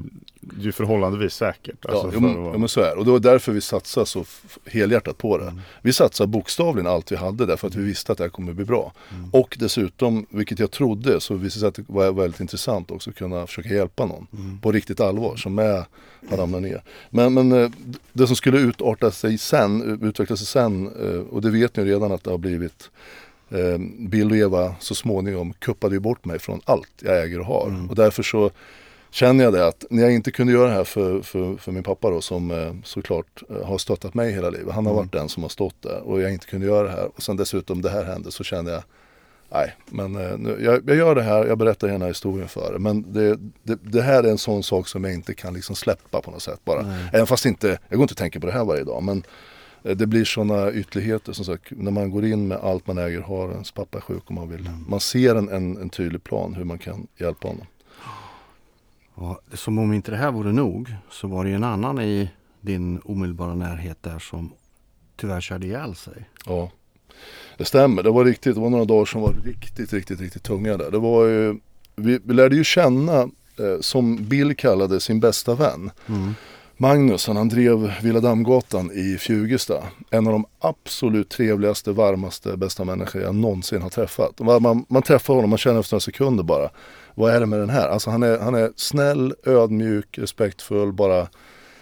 [0.61, 1.77] ju förhållandevis säkert.
[1.81, 2.97] Ja, Alltså jo, för men, ja, men så är det.
[2.97, 4.25] Och det var därför vi satsade så
[4.67, 5.45] helhjärtat på det.
[5.45, 5.61] Mm.
[5.83, 8.65] Vi satsade bokstavligen allt vi hade därför att vi visste att det här kommer bli
[8.65, 8.93] bra.
[9.11, 9.31] Mm.
[9.33, 13.11] Och dessutom, vilket jag trodde, så visade det sig att det var väldigt intressant också
[13.11, 14.59] att kunna försöka hjälpa någon Mm.
[14.59, 15.85] på riktigt allvar som är,
[16.31, 16.83] har ramlat ner.
[17.11, 17.71] Men, men eh,
[18.13, 22.13] det som skulle utarta sig sen, utveckla sig sen, eh, och det vet ni redan
[22.13, 22.91] att det har blivit
[23.51, 27.47] eh, Bill och Eva så småningom kuppade ju bort mig från allt jag äger och
[27.47, 27.69] har.
[27.69, 27.91] Mm.
[27.91, 28.51] Och därför så
[29.17, 31.83] känner jag det att när jag inte kunde göra det här för, för, för min
[31.83, 34.75] pappa då som eh, såklart eh, har stöttat mig hela livet.
[34.75, 35.05] Han har Mm.
[35.05, 37.05] varit den som har stått där och jag inte kunde göra det här.
[37.17, 38.83] Och sen dessutom det här hände så kände jag
[39.53, 42.75] Nej, men eh, nu, jag, jag gör det här, jag berättar den här historien för
[42.75, 42.79] er.
[42.79, 46.21] Men det, det, det här är en sån sak som jag inte kan liksom släppa
[46.21, 46.83] på något sätt bara.
[46.83, 47.05] Nej.
[47.13, 49.03] Även fast inte, jag går inte att tänka på det här varje dag.
[49.03, 49.23] Men
[49.83, 51.65] det blir sådana ytterligheter som sagt.
[51.71, 54.49] När man går in med allt man äger, har ens pappa är sjuk och man
[54.51, 54.71] vill.
[54.89, 57.67] Man ser en, en, en tydlig plan hur man kan hjälpa honom.
[59.17, 62.31] Ja, som om inte det här vore nog så var det ju en annan i
[62.61, 64.53] din omedelbara närhet där som
[65.17, 66.29] tyvärr körde ihjäl sig.
[66.47, 66.71] Ja,
[67.59, 68.03] det stämmer.
[68.03, 70.91] Det var riktigt, det var några dagar som var riktigt, riktigt, riktigt tunga där.
[70.91, 71.61] Det var ju,
[71.97, 73.21] vi, vi lärde ju känna,
[73.59, 75.91] eh, som Bill kallade sin bästa vän.
[76.07, 76.35] Mm.
[76.77, 79.83] Magnus, han, han drev Villa Dammgatan i Fjugesta.
[80.11, 84.41] En av de absolut trevligaste, varmaste, bästa människor jag någonsin har träffat.
[84.41, 86.71] Man, man, man träffar honom, man känner efter några sekunder bara.
[87.19, 87.89] Vad är det med den här?
[87.89, 91.29] Alltså han är, han är snäll, ödmjuk, respektfull, bara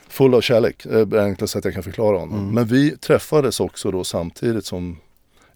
[0.08, 0.84] full av kärlek.
[0.84, 2.38] Det är det sättet jag kan förklara honom.
[2.38, 2.54] Mm.
[2.54, 4.96] Men vi träffades också då samtidigt som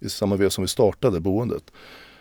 [0.01, 1.63] i samma veva som vi startade boendet.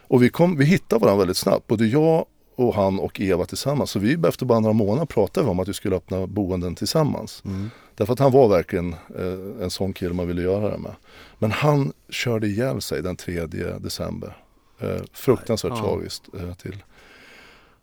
[0.07, 1.67] Och vi, kom, vi hittade varandra väldigt snabbt.
[1.67, 3.91] Både jag och han och Eva tillsammans.
[3.91, 7.41] Så vi efter bara några månader pratade vi om att vi skulle öppna boenden tillsammans.
[7.45, 7.69] Mm.
[7.95, 10.95] Därför att han var verkligen eh, en sån kille man ville göra det med.
[11.39, 13.45] Men han körde ihjäl sig den 3
[13.79, 14.37] december.
[14.79, 15.81] Eh, fruktansvärt Ja.
[15.81, 16.23] tragiskt.
[16.39, 16.83] Eh, till.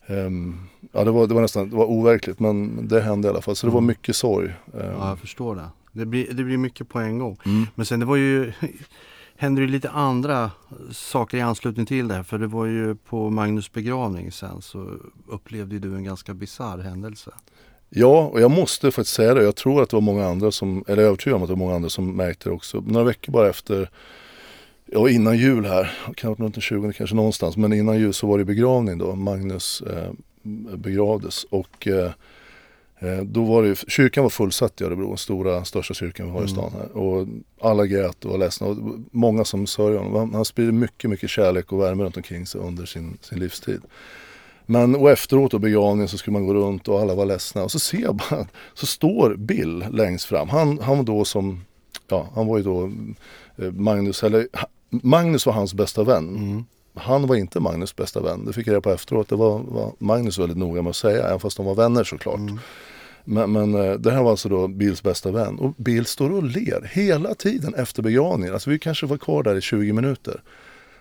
[0.07, 0.59] Ehm,
[0.93, 3.57] ja, det var, det var nästan det var overkligt men det hände i alla fall.
[3.57, 3.87] Så det var Mm.
[3.89, 4.47] mycket sorg.
[4.49, 5.69] Ehm, Ja, jag förstår det.
[5.93, 7.39] Det blir, det blir mycket på en gång.
[7.47, 7.67] mm.
[7.75, 8.53] Men sen det var ju
[9.37, 10.51] Händer det lite andra
[10.93, 12.25] saker i anslutning till det?
[12.25, 14.91] För det var ju på Magnus begravning sen så
[15.29, 17.31] upplevde du en ganska bisarr händelse.
[17.91, 19.43] Ja, och jag måste faktiskt säga det.
[19.45, 21.53] Jag tror att det var många andra som, eller jag är övertygad om att det
[21.53, 22.81] var många andra som märkte det också.
[22.87, 23.91] Några veckor bara efter,
[24.87, 28.39] ja innan jul här, varit runt den 20 kanske någonstans, men innan jul så var
[28.39, 29.15] det begravning då.
[29.15, 30.13] Magnus eh,
[30.77, 32.11] begravdes och eh,
[32.99, 36.49] eh, då var det kyrkan var fullsatt i Örebro, stora, största kyrkan vi har i
[36.49, 36.97] stan här.
[36.97, 37.27] Och
[37.61, 38.77] alla grät och var ledsna och
[39.11, 40.15] många som sörjde honom.
[40.15, 43.81] Han, han spridde mycket, mycket kärlek och värme runt omkring sig under sin, sin livstid.
[44.67, 47.71] Men och efteråt då begravningen så skulle man gå runt och alla var ledsna och
[47.71, 50.49] så ser jag bara, så står Bill längst fram.
[50.49, 51.65] Han, han var då som,
[52.09, 52.93] ja han var ju då
[53.57, 54.49] Magnus, eller
[54.91, 56.37] Magnus var hans bästa vän.
[56.37, 56.65] Mm.
[56.95, 58.45] Han var inte Magnus bästa vän.
[58.45, 59.29] Det fick jag reda på efteråt.
[59.29, 62.39] Det var, var Magnus väldigt noga med att säga, även fast de var vänner såklart.
[62.39, 62.59] Mm.
[63.25, 65.59] Men, men eh, det här var alltså då Bills bästa vän.
[65.59, 68.55] Och Bill står och ler hela tiden efter begravningen.
[68.55, 70.43] Alltså vi kanske var kvar där i 20 minuter.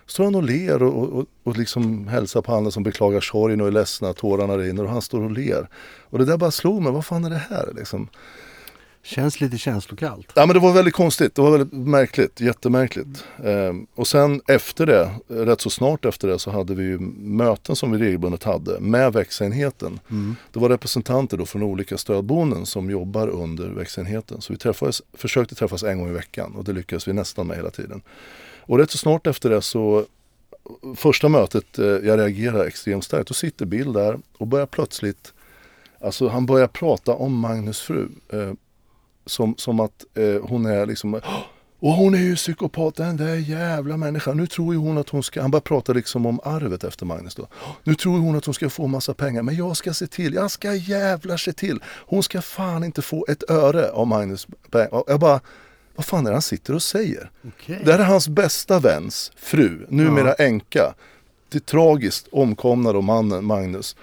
[0.06, 3.66] Står han och ler och, och, och liksom hälsar på andra som beklagar sorgen och
[3.66, 5.68] är ledsna, tårarna rinner och han står och ler.
[6.10, 8.08] Och det där bara slog mig, vad fan är det här liksom?
[9.06, 10.32] Känns lite känslokallt.
[10.34, 13.24] Ja men det var väldigt konstigt, det var väldigt märkligt, jättemärkligt.
[13.44, 17.76] Ehm, och sen efter det, rätt så snart efter det så hade vi ju möten
[17.76, 20.00] som vi regelbundet hade med växenheten.
[20.10, 20.36] Mm.
[20.52, 24.40] Det var representanter då från olika stödboenden som jobbar under växenheten.
[24.40, 27.56] Så vi träffades, försökte träffas en gång i veckan och det lyckades vi nästan med
[27.56, 28.02] hela tiden.
[28.60, 30.04] Och rätt så snart efter det så
[30.96, 33.28] Första mötet, eh, jag reagerar extremt starkt.
[33.28, 35.32] Då sitter Bill där och börjar plötsligt
[36.04, 38.08] Alltså han börjar prata om Magnus fru.
[38.32, 38.52] Eh,
[39.26, 41.20] som, som att eh, hon är liksom
[41.84, 44.36] och hon är ju psykopat, den där jävla människan.
[44.36, 47.34] Nu tror ju hon att hon ska, han börjar prata liksom om arvet efter Magnus
[47.34, 47.46] då.
[47.82, 50.50] Nu tror hon att hon ska få massa pengar, men jag ska se till, jag
[50.50, 51.80] ska jävlar se till.
[51.86, 55.04] Hon ska fan inte få ett öre av Magnus pengar.
[55.06, 55.40] Jag bara,
[55.94, 57.30] vad fan är det han sitter och säger?
[57.48, 57.80] Okej.
[57.84, 60.94] Det här är hans bästa väns fru, numera änka.
[61.48, 63.96] Det är tragiskt omkomna då mannen Magnus.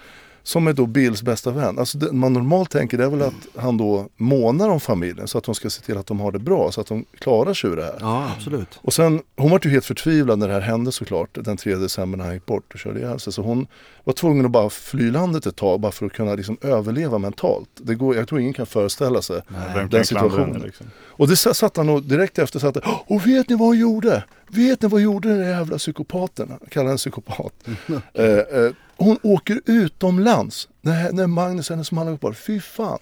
[0.44, 1.80] Som är då Bills bästa vän.
[1.80, 5.38] Alltså det man normalt tänker det är väl att han då månar om familjen så
[5.38, 7.70] att de ska se till att de har det bra så att de klarar sig
[7.70, 7.96] ur det här.
[8.00, 8.80] Ja, absolut.
[8.82, 12.18] Och sen, hon var ju helt förtvivlad när det här hände såklart den 3 december
[12.18, 13.34] när han gick bort och körde ihjäl sig.
[13.34, 13.68] Så hon
[14.04, 17.70] var tvungen att bara fly landet ett tag bara för att kunna liksom överleva mentalt.
[17.78, 19.42] Det går, jag tror ingen kan föreställa sig.
[19.76, 20.62] Vem den situationen.
[20.62, 20.86] liksom?
[21.04, 23.80] Och det sa- satt han och direkt efter satt han, och vet ni vad hon
[23.80, 24.24] gjorde?
[24.54, 26.50] Vet ni vad gjorde den där jävla psykopaten?
[26.50, 27.54] Han kallar henne psykopat.
[28.14, 32.38] eh, eh, hon åker utomlands när, när Magnus, hennes man, gått bort.
[32.38, 33.00] Fy fan.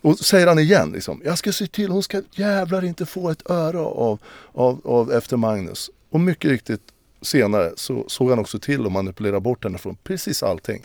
[0.00, 3.50] Och säger han igen liksom, jag ska se till, hon ska jävlar inte få ett
[3.50, 4.18] öre av,
[4.52, 5.90] av, av efter Magnus.
[6.10, 6.82] Och mycket riktigt
[7.22, 10.82] senare så såg han också till att manipulera bort henne från precis allting.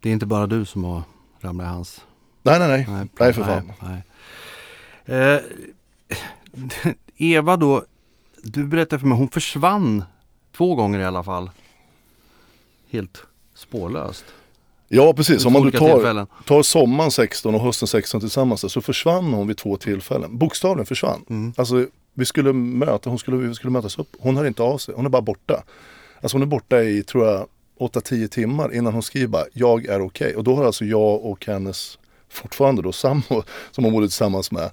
[0.00, 1.02] Det är inte bara du som har
[1.40, 2.00] ramlat i hans...
[2.42, 3.08] Nej, nej, nej.
[3.18, 3.72] Nej, för fan.
[3.80, 4.02] Nej,
[5.04, 5.34] nej.
[5.34, 5.40] Eh,
[7.16, 7.84] Eva då,
[8.42, 10.04] du berättade för mig, hon försvann
[10.56, 11.50] två gånger i alla fall.
[12.90, 13.22] Helt
[13.54, 14.24] spårlöst.
[14.88, 15.44] Ja, precis.
[15.46, 19.56] Om man nu tar, tar sommaren 16 och hösten 16 tillsammans så försvann hon vid
[19.56, 20.38] två tillfällen.
[20.38, 21.24] Bokstavligen försvann.
[21.28, 21.52] Mm.
[21.56, 24.16] Alltså vi skulle möta, hon skulle, vi skulle mötas upp.
[24.18, 25.62] Hon hör inte av sig, hon är bara borta.
[26.20, 27.46] Alltså hon är borta i, tror jag,
[27.78, 30.36] 8-10 timmar innan hon skriver bara, jag är okej.
[30.36, 31.98] Och då har alltså jag och hennes
[32.28, 34.70] fortfarande då sambo som hon bodde tillsammans med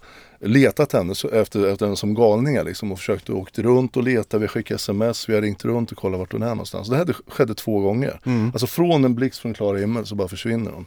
[0.47, 4.33] letat henne så- efter, efter henne som galningar liksom och försökt åkt runt och letat.
[4.41, 6.89] Vi har skickat sms, vi har ringt runt och kollat vart hon är någonstans.
[6.89, 8.19] Det här skedde två gånger.
[8.25, 8.47] Mm.
[8.47, 10.85] Alltså från en blixt från klar himmel så bara försvinner hon.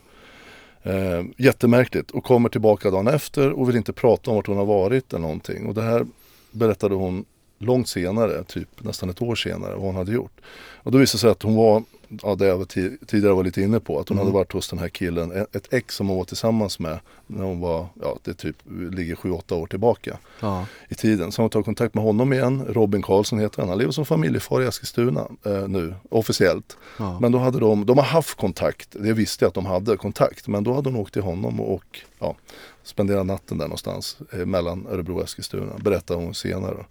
[0.83, 4.65] Eh, jättemärkligt och kommer tillbaka dagen efter och vill inte prata om vart hon har
[4.65, 5.67] varit eller någonting.
[5.67, 6.07] Och det här
[6.51, 7.25] berättade hon
[7.59, 10.41] långt senare, typ nästan ett år senare, vad hon hade gjort.
[10.83, 11.83] Och då visade det sig att hon var,
[12.23, 12.69] ja det jag
[13.07, 14.27] tidigare var lite inne på, att hon Mm.
[14.27, 17.45] hade varit hos den här killen, ett- ett ex som hon var tillsammans med när
[17.45, 18.57] hon var, ja det typ
[18.93, 20.67] ligger 7-8 år tillbaka Ja.
[20.89, 21.33] i tiden.
[21.33, 24.63] Så hon tagit kontakt med honom igen, Robin Karlsson heter han, han lever som familjefar
[24.63, 26.77] i Eskilstuna eh, nu, officiellt.
[26.99, 27.19] Ja.
[27.21, 30.49] Men då hade de, de har haft kontakt, det visste jag att de hade kontakt,
[30.49, 32.37] men då hade hon åkt till honom och, och ja,
[32.83, 36.85] spenderat natten där någonstans eh, mellan Örebro och Eskilstuna, berättade hon senare.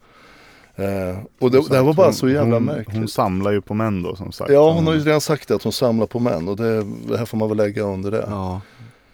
[0.79, 2.97] Eh, och det, det här var bara Hon- så jävla hon, märkligt.
[2.97, 4.51] Hon samlar ju på män då som sagt.
[4.51, 7.17] ja, hon har ju redan sagt det, att hon samlar på män och det, det
[7.17, 8.25] här får man väl lägga under det.
[8.29, 8.61] ja.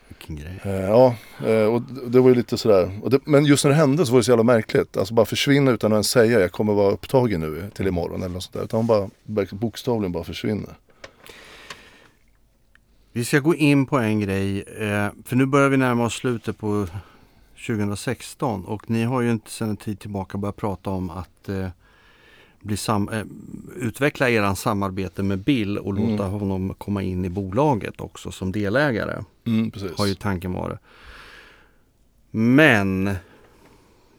[0.08, 0.60] Vilken grej.
[0.64, 1.16] Eh, Ja,
[1.48, 3.00] eh, och det- det var ju lite sådär.
[3.10, 4.98] Det, men just när det hände så var det så jävla märkligt.
[4.98, 8.34] Alltså bara försvinna utan att ens säga jag kommer vara upptagen nu till imorgon eller
[8.34, 8.64] något sånt där.
[8.64, 10.70] Utan hon bara bokstavligen bara försvinner.
[13.12, 16.58] Vi ska gå in på en grej, eh, för nu börjar vi närma oss slutet
[16.58, 16.88] på
[17.68, 21.68] 2016 och ni har ju inte sedan en tid tillbaka börjat prata om att eh,
[22.60, 23.24] bli sam- eh,
[23.76, 26.12] utveckla eran samarbete med Bill och Mm.
[26.12, 29.24] låta honom komma in i bolaget också som delägare.
[29.46, 29.72] Mm.
[29.98, 30.80] Har ju tanken varit.
[32.32, 33.16] Men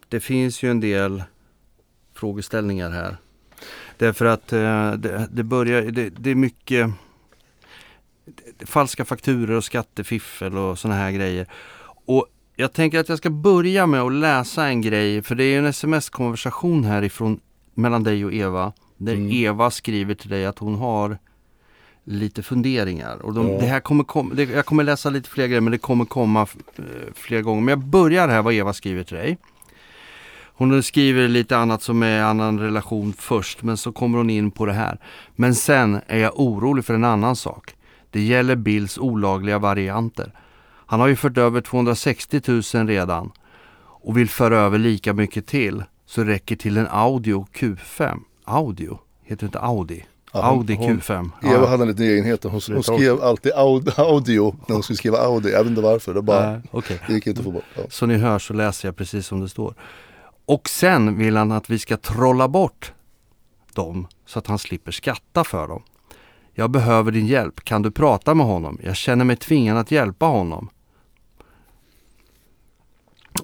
[0.08, 1.22] det finns ju en del
[2.14, 3.16] frågeställningar här.
[3.98, 6.90] Därför att eh, det, det börjar, det, det är mycket
[8.66, 11.46] falska fakturor och skattefiffel och sådana här grejer.
[12.06, 15.58] Och jag tänker att jag ska börja med att läsa en grej, för det är
[15.58, 17.40] en sms-konversation härifrån
[17.74, 18.72] mellan dig och Eva.
[18.96, 19.30] Där Mm.
[19.32, 21.18] Eva skriver till dig att hon har
[22.04, 23.16] lite funderingar.
[23.22, 23.58] Och de, Ja.
[23.58, 26.46] det här kommer kom, det, jag kommer läsa lite fler grejer men det kommer komma
[26.76, 27.60] eh, fler gånger.
[27.62, 29.38] Men jag börjar här vad Eva skriver till dig.
[30.56, 34.66] Hon skriver lite annat som är annan relation först men så kommer hon in på
[34.66, 34.98] det här.
[35.36, 37.74] Men sen är jag orolig för en annan sak.
[38.10, 40.32] Det gäller Bills olagliga varianter.
[40.86, 42.40] Han har ju fört över 260
[42.74, 43.32] 000 redan
[43.78, 48.18] och vill föra över lika mycket till så räcker till en Audio Q5.
[48.44, 48.98] Audio?
[49.24, 50.04] Heter inte Audi?
[50.32, 51.30] Ja, hon- Audi hon- Q5.
[51.42, 52.44] Eva hade en liten egenhet.
[52.44, 55.50] Hon, hon skrev alltid aud, audio när hon skulle skriva Audi.
[55.52, 56.14] Jag vet inte varför.
[56.14, 57.00] Det, bara, Nej, okej.
[57.06, 57.64] det gick inte att få bort.
[57.76, 57.82] Ja.
[57.88, 59.74] Så ni hör så läser jag precis som det står.
[60.46, 62.92] Och sen vill han att vi ska trolla bort
[63.72, 65.82] dem så att han slipper skatta för dem.
[66.54, 67.64] Jag behöver din hjälp.
[67.64, 68.78] Kan du prata med honom?
[68.82, 70.68] Jag känner mig tvingad att hjälpa honom.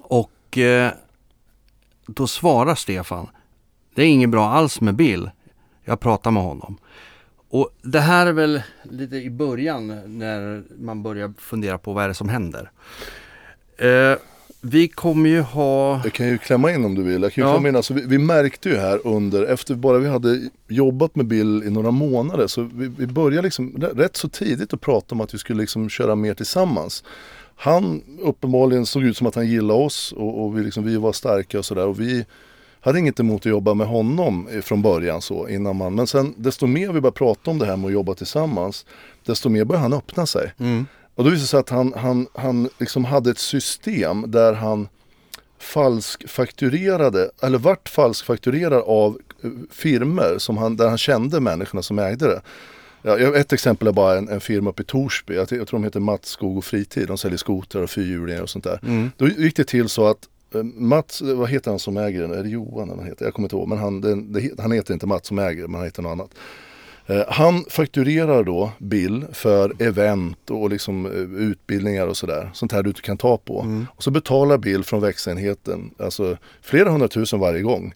[0.01, 0.91] Och eh,
[2.05, 3.27] då svarar Stefan.
[3.95, 5.29] Det är inget bra alls med Bill.
[5.83, 6.77] Jag pratar med honom.
[7.49, 9.87] Och det här är väl lite i början
[10.19, 12.71] när man börjar fundera på vad är det som händer.
[13.77, 14.17] Eh,
[14.61, 16.01] vi kommer ju ha...
[16.03, 17.21] Jag kan ju klämma in om du vill.
[17.21, 17.53] Jag kan ju Ja.
[17.53, 21.25] klämma in, alltså, vi, vi märkte ju här under, efter bara vi hade jobbat med
[21.25, 25.15] Bill i några månader så vi, vi började liksom rä- rätt så tidigt att prata
[25.15, 27.03] om att vi skulle liksom köra mer tillsammans.
[27.55, 31.13] Han uppenbarligen såg ut som att han gillade oss och, och vi, liksom, vi var
[31.13, 32.25] starka och sådär och vi
[32.83, 36.67] hade inget emot att jobba med honom från början så innan man, men sen desto
[36.67, 38.85] mer vi började prata om det här med att jobba tillsammans
[39.25, 40.53] desto mer började han öppna sig.
[40.59, 40.85] Mm.
[41.15, 44.87] Och då visade det sig att han, han, han liksom hade ett system där han
[45.59, 52.27] falskfakturerade, eller vart falskfakturerad av eh, firmer som han, där han kände människorna som ägde
[52.27, 52.41] det.
[53.03, 55.83] Ja, ett exempel är bara en, en firma uppe i Torsby, jag, jag tror de
[55.83, 58.79] heter Mats Skog och Fritid, de säljer skotrar och fyrhjulingar och sånt där.
[58.83, 59.11] Mm.
[59.17, 62.31] Då gick det till så att eh, Mats, vad heter han som äger den?
[62.31, 63.25] Är det Johan eller vad heter?
[63.25, 65.75] Jag kommer inte ihåg, men han, den, det, han heter inte Mats som äger men
[65.75, 66.31] han heter något annat.
[67.11, 72.49] Eh, Han fakturerar då Bill för event och liksom eh, utbildningar och sådär.
[72.53, 73.85] Sånt här du kan ta på.
[73.95, 77.93] Och så betalar Bill från växenheten, alltså flera hundratusen varje gång.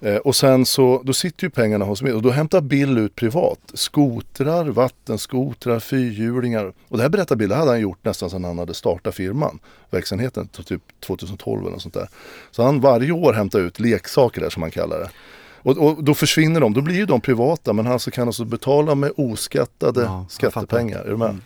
[0.00, 3.14] Eh, och sen så, då sitter ju pengarna hos mig och då hämtar Bill ut
[3.14, 3.58] privat.
[3.74, 6.72] Skotrar, vattenskotrar, fyrhjulingar.
[6.88, 9.58] Och det här berättar Bill, det hade han gjort nästan sedan han hade startat firman.
[9.90, 12.08] Verksamheten, typ 2012 eller något sånt där.
[12.50, 15.10] Så han varje år hämtar ut leksaker där som man kallar det.
[15.62, 18.44] Och, och då försvinner de, då blir ju de privata men han så kan alltså
[18.44, 20.98] betala med oskattade Ja, skattepengar.
[21.00, 21.28] Är du med?
[21.28, 21.42] Mm.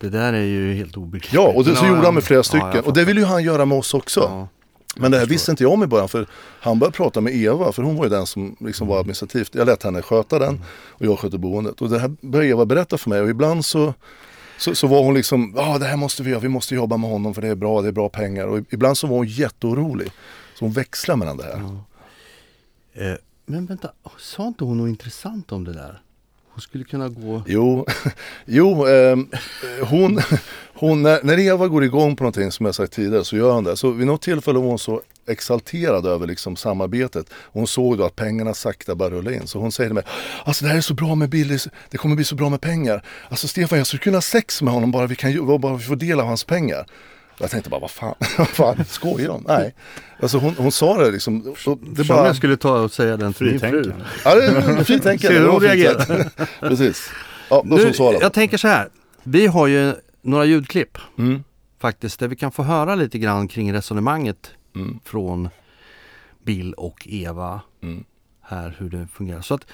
[0.00, 1.32] Det där är ju helt obegripligt.
[1.34, 2.04] Ja, och det, så Ja, gjorde ja.
[2.04, 2.70] han med flera Ja, stycken.
[2.74, 4.20] jag och det vill ju han göra med oss också.
[4.20, 4.48] Ja.
[4.96, 6.26] Men det här visste inte jag om i början för
[6.60, 9.54] han började prata med Eva för hon var ju den som liksom var administrativt.
[9.54, 11.82] Jag lät henne sköta den och jag skötte boendet.
[11.82, 13.94] Och det här började Eva berätta för mig och ibland så,
[14.58, 17.10] så, så var hon liksom, ja det här måste vi göra, vi måste jobba med
[17.10, 18.46] honom för det är bra, det är bra pengar.
[18.46, 20.10] Och ibland så var hon jätteorolig.
[20.58, 21.60] Så hon växlade mellan det här.
[22.94, 26.00] Eh, men vänta, sa inte hon något intressant om det där?
[26.54, 27.42] Hon skulle kunna gå...
[27.46, 27.86] Jo,
[28.44, 29.16] jo eh,
[29.82, 30.20] hon,
[30.74, 33.64] hon, när, när Eva går igång på någonting som jag sagt tidigare så gör hon
[33.64, 33.76] det.
[33.76, 37.26] Så vid något tillfälle var hon så exalterad över liksom samarbetet.
[37.34, 39.46] Hon såg då att pengarna sakta bara rulla in.
[39.46, 40.04] Så hon säger till mig,
[40.44, 41.58] alltså det här är så bra med Billy,
[41.90, 43.04] det kommer bli så bra med pengar.
[43.28, 45.96] Alltså Stefan jag skulle kunna ha sex med honom bara vi, kan, bara vi får
[45.96, 46.86] del av hans pengar.
[47.38, 49.44] Jag tänkte bara, vad fan, vad fan skojar de?
[49.48, 49.74] Nej.
[50.20, 51.54] Alltså hon, hon sa det liksom.
[51.96, 53.92] Det bara, jag skulle ta och säga den till min fru.
[54.24, 55.18] Ja, det är fritänkande.
[55.18, 56.30] Ser du hur hon reagerar?
[56.68, 57.10] Precis.
[57.50, 58.88] Ja, då Nu, jag tänker så här.
[59.22, 61.44] Vi har ju några ljudklipp Mm.
[61.80, 64.98] faktiskt där vi kan få höra lite grann kring resonemanget Mm.
[65.04, 65.48] från
[66.44, 68.04] Bill och Eva Mm.
[68.42, 69.40] här hur det fungerar.
[69.40, 69.66] Så att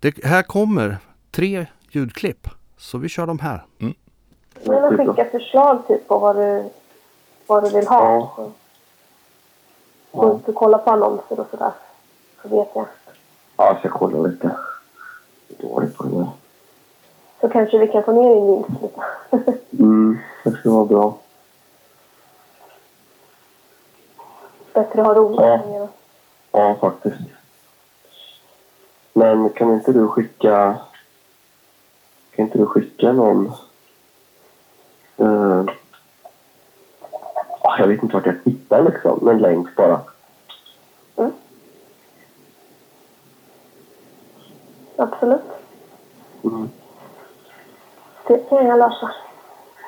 [0.00, 0.98] det här kommer
[1.30, 2.48] tre ljudklipp.
[2.78, 3.64] Så vi kör dem här.
[4.66, 6.64] Men att skicka förslag typ på vad du,
[7.46, 8.04] vad du vill ha.
[8.04, 8.32] Ja.
[8.36, 8.52] Så.
[10.12, 11.72] Gå ut och kolla på annonser och sådär.
[12.42, 12.86] Så vet jag.
[13.56, 14.56] Ja, jag ska kolla lite.
[15.48, 16.28] Jag är dålig på det där.
[17.40, 19.00] Så kanske vi kan få ner din vinst lite.
[19.78, 21.14] Mm, det ska vara bra.
[24.72, 25.88] Bättre att ha roligt Ja.
[26.52, 27.16] Ja, faktiskt.
[29.12, 30.76] Men kan inte du skicka...
[32.30, 33.52] Kan inte du skicka någon...
[37.62, 39.28] Ah, jag vet inte vart jag hittar liksom.
[39.28, 40.00] En länk bara.
[44.96, 45.40] Absolut.
[46.44, 46.68] Mm.
[48.26, 49.10] Det kan jag lösa.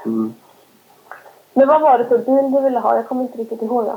[0.04, 0.34] Mm.
[1.52, 2.96] Men vad var det för bil du ville ha?
[2.96, 3.96] Jag kommer inte riktigt ihåg det.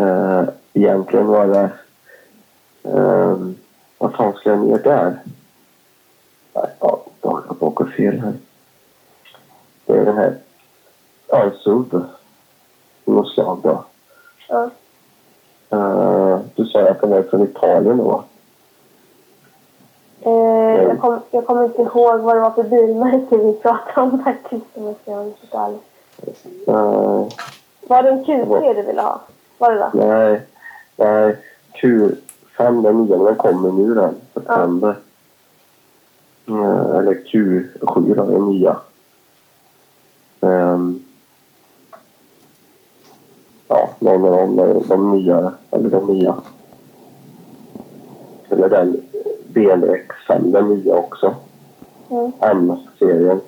[0.00, 1.70] Eh, egentligen var det...
[2.82, 3.36] Eh,
[3.98, 5.18] vad fan ska jag ner där?
[6.54, 8.32] Nej, Ja, jag håller på att åka fel här.
[9.86, 10.34] Det är den här...
[11.28, 11.50] Ja.
[13.04, 13.84] Något slag då.
[14.48, 14.70] Ja.
[15.70, 18.24] Eh, du sa att den är från Italien då?
[20.22, 24.22] Eh, jag, kom, jag kommer inte ihåg vad det var för bilmärke vi pratade om
[24.24, 24.66] faktiskt.
[24.74, 25.80] Om jag ska vara riktigt ärlig.
[26.68, 27.28] Eh,
[27.88, 29.20] Var det en Q3 du ville ha?
[29.58, 29.90] Var det det?
[30.06, 30.40] nej,
[30.96, 31.36] nej.
[31.82, 34.14] Q5, den nya, den kommer nu den.
[34.34, 34.88] September.
[34.90, 34.94] Eh,
[36.58, 38.76] eller Q7 då, den nya.
[40.40, 41.02] Ehm,
[43.68, 46.34] ja, någon av de, de, nya, eller de nya.
[48.48, 49.02] Eller den
[49.52, 51.34] BLX5, den nya också.
[52.10, 52.32] Mm.
[52.40, 53.40] M-serien.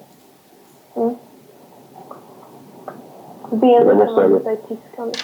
[0.95, 1.15] Mm.
[3.51, 5.17] BMW kan man i Tyskland.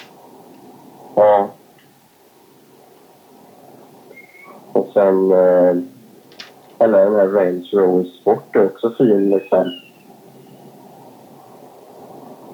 [1.14, 1.48] Ja.
[4.72, 5.32] Och sen...
[5.32, 5.76] Eh,
[6.78, 9.80] eller den här Range Rover Sport är också fin liksom.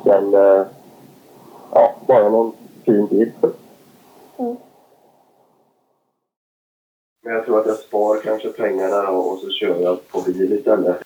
[0.04, 0.34] Den...
[0.34, 0.66] Eh,
[2.06, 2.52] bara någon
[2.84, 3.32] fin bil.
[4.36, 4.56] Mm.
[7.22, 10.96] Men jag tror att jag spar kanske pengarna och, så kör jag på bil istället.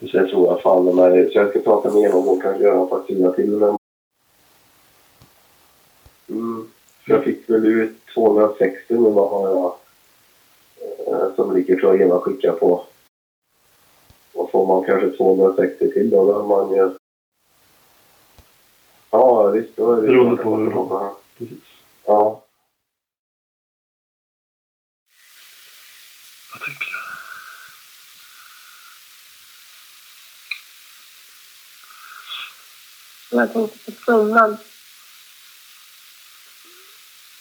[0.00, 1.32] Så jag tror jag fan med.
[1.32, 3.76] Så jag ska prata med honom och kanske göra en faktura till den.
[6.28, 6.68] Mm.
[7.06, 9.74] Så jag fick väl ut 260 nu vad har jag
[11.36, 12.84] som ligger tror jag Eva skickar på.
[14.32, 16.90] Och får man kanske 260 till då, då har man ju...
[19.10, 20.08] Ja visst, då är det...
[20.08, 20.70] Beroende på hur du
[21.38, 21.64] Precis.
[22.04, 22.42] Ja.
[26.52, 26.86] Vad tänker
[33.30, 33.36] du?
[33.36, 34.56] Jag tänkte på summan.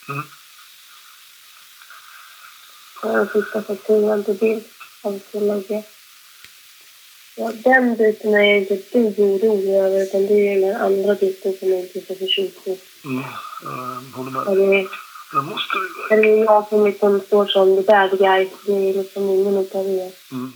[0.10, 0.24] Mm.
[3.04, 4.62] På den sista fakturan till bil.
[5.02, 5.84] Som ska lägga.
[7.38, 10.04] Ja, den biten är jag inte ett dugg orolig över.
[10.04, 12.80] Utan det är den andra biten som jag inte är så förtjust i.
[13.06, 13.24] Mm,
[13.64, 14.48] jag håller med.
[14.48, 14.88] Och det
[15.34, 15.78] Jag måste
[16.10, 16.22] ju...
[16.22, 18.50] det är jag som liksom står som the bad guy.
[18.66, 20.12] Det är liksom ingen utav er.
[20.32, 20.52] Mm.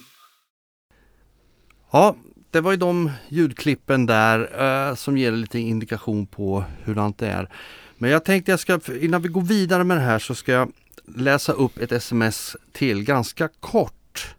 [1.91, 2.15] Ja,
[2.51, 7.49] det var ju de ljudklippen där eh, som ger lite indikation på hur det är.
[7.97, 10.71] Men jag tänkte jag ska, innan vi går vidare med det här så ska jag
[11.16, 14.36] läsa upp ett sms till, ganska kort.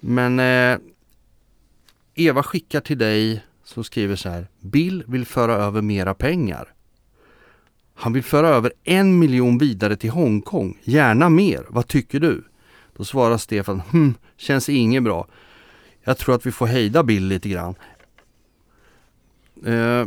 [0.00, 0.78] Men eh,
[2.14, 4.48] Eva skickar till dig som skriver så här.
[4.60, 6.72] Bill vill föra över mera pengar.
[7.94, 10.78] Han vill föra över en miljon vidare till Hongkong.
[10.82, 11.66] Gärna mer.
[11.68, 12.44] Vad tycker du?
[12.96, 13.82] Då svarar Stefan.
[13.92, 15.28] Hm, känns inget bra.
[16.04, 17.74] Jag tror att vi får hejda Bill lite grann.
[19.64, 20.06] Eh,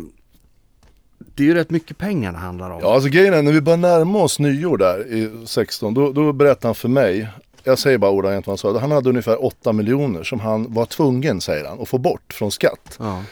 [1.20, 2.80] det är ju rätt mycket pengar det handlar om.
[2.82, 6.34] Ja, alltså grejen är när vi börjar närma oss nyår där i 16, då, då
[6.34, 7.28] berättade han för mig,
[7.64, 10.86] jag säger bara ordagrant vad han sa, han hade ungefär 8 miljoner som han var
[10.86, 12.98] tvungen, säger han, att få bort från skatt.
[13.00, 13.24] Ja.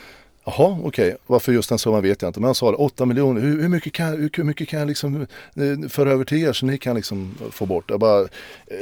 [0.50, 3.42] Jaha, okej, varför just den summan vet jag inte, men han sa det, 8 miljoner,
[3.42, 5.22] hur, hur, mycket kan, hur, hur mycket kan jag liksom
[5.56, 7.90] eh, föra över till er så ni kan liksom få bort?
[7.90, 8.28] Jag bara,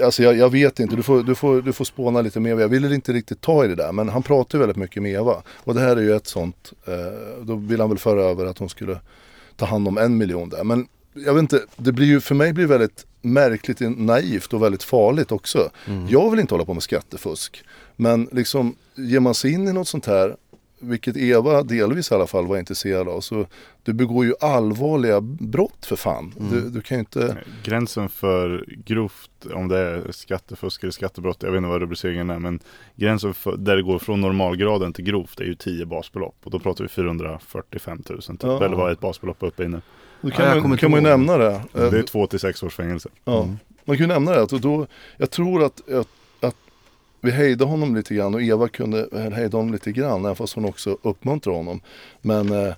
[0.03, 2.67] alltså jag, jag vet inte, du får, du, får, du får spåna lite mer, jag
[2.67, 5.43] ville inte riktigt ta i det där, men han pratar väldigt mycket med Eva.
[5.47, 6.93] Och det här är ju ett sånt, eh,
[7.41, 8.99] då vill han väl föra över att hon skulle
[9.55, 10.63] ta hand om en miljon där.
[10.63, 14.63] Men jag vet inte, det blir ju, för mig blir det väldigt märkligt, naivt och
[14.63, 15.69] väldigt farligt också.
[16.09, 17.63] Jag vill inte hålla på med skattefusk.
[17.95, 20.35] Men liksom, ger man sig in i något sånt här,
[20.85, 23.45] vilket Eva delvis i alla fall var intresserad av, så
[23.83, 26.33] du begår ju allvarliga brott för fan.
[26.51, 27.37] Du, du kan ju inte...
[27.63, 32.39] Gränsen för grovt, om det är skattefusk eller skattebrott, jag vet inte vad rubriceringen är,
[32.39, 32.59] men
[32.95, 36.35] gränsen för, där det går från normalgraden till grovt är ju 10 basbelopp.
[36.43, 38.65] Och då pratar vi 445 000 typ, Ja.
[38.65, 39.81] eller vad är ett basbelopp uppe i nu?
[40.21, 41.51] Då Ja, kan, jag man, kan man ju nämna det.
[41.53, 41.61] Eh,
[41.91, 43.09] Det är två till sex års fängelse.
[43.25, 43.47] Ja,
[43.85, 44.41] man kan ju nämna det.
[44.41, 46.07] Att då, jag tror att, att
[47.25, 50.65] vi hejdade honom lite grann och Eva kunde hejda honom lite grann, även fast hon
[50.65, 51.81] också uppmuntrade honom.
[52.21, 52.73] Men eh,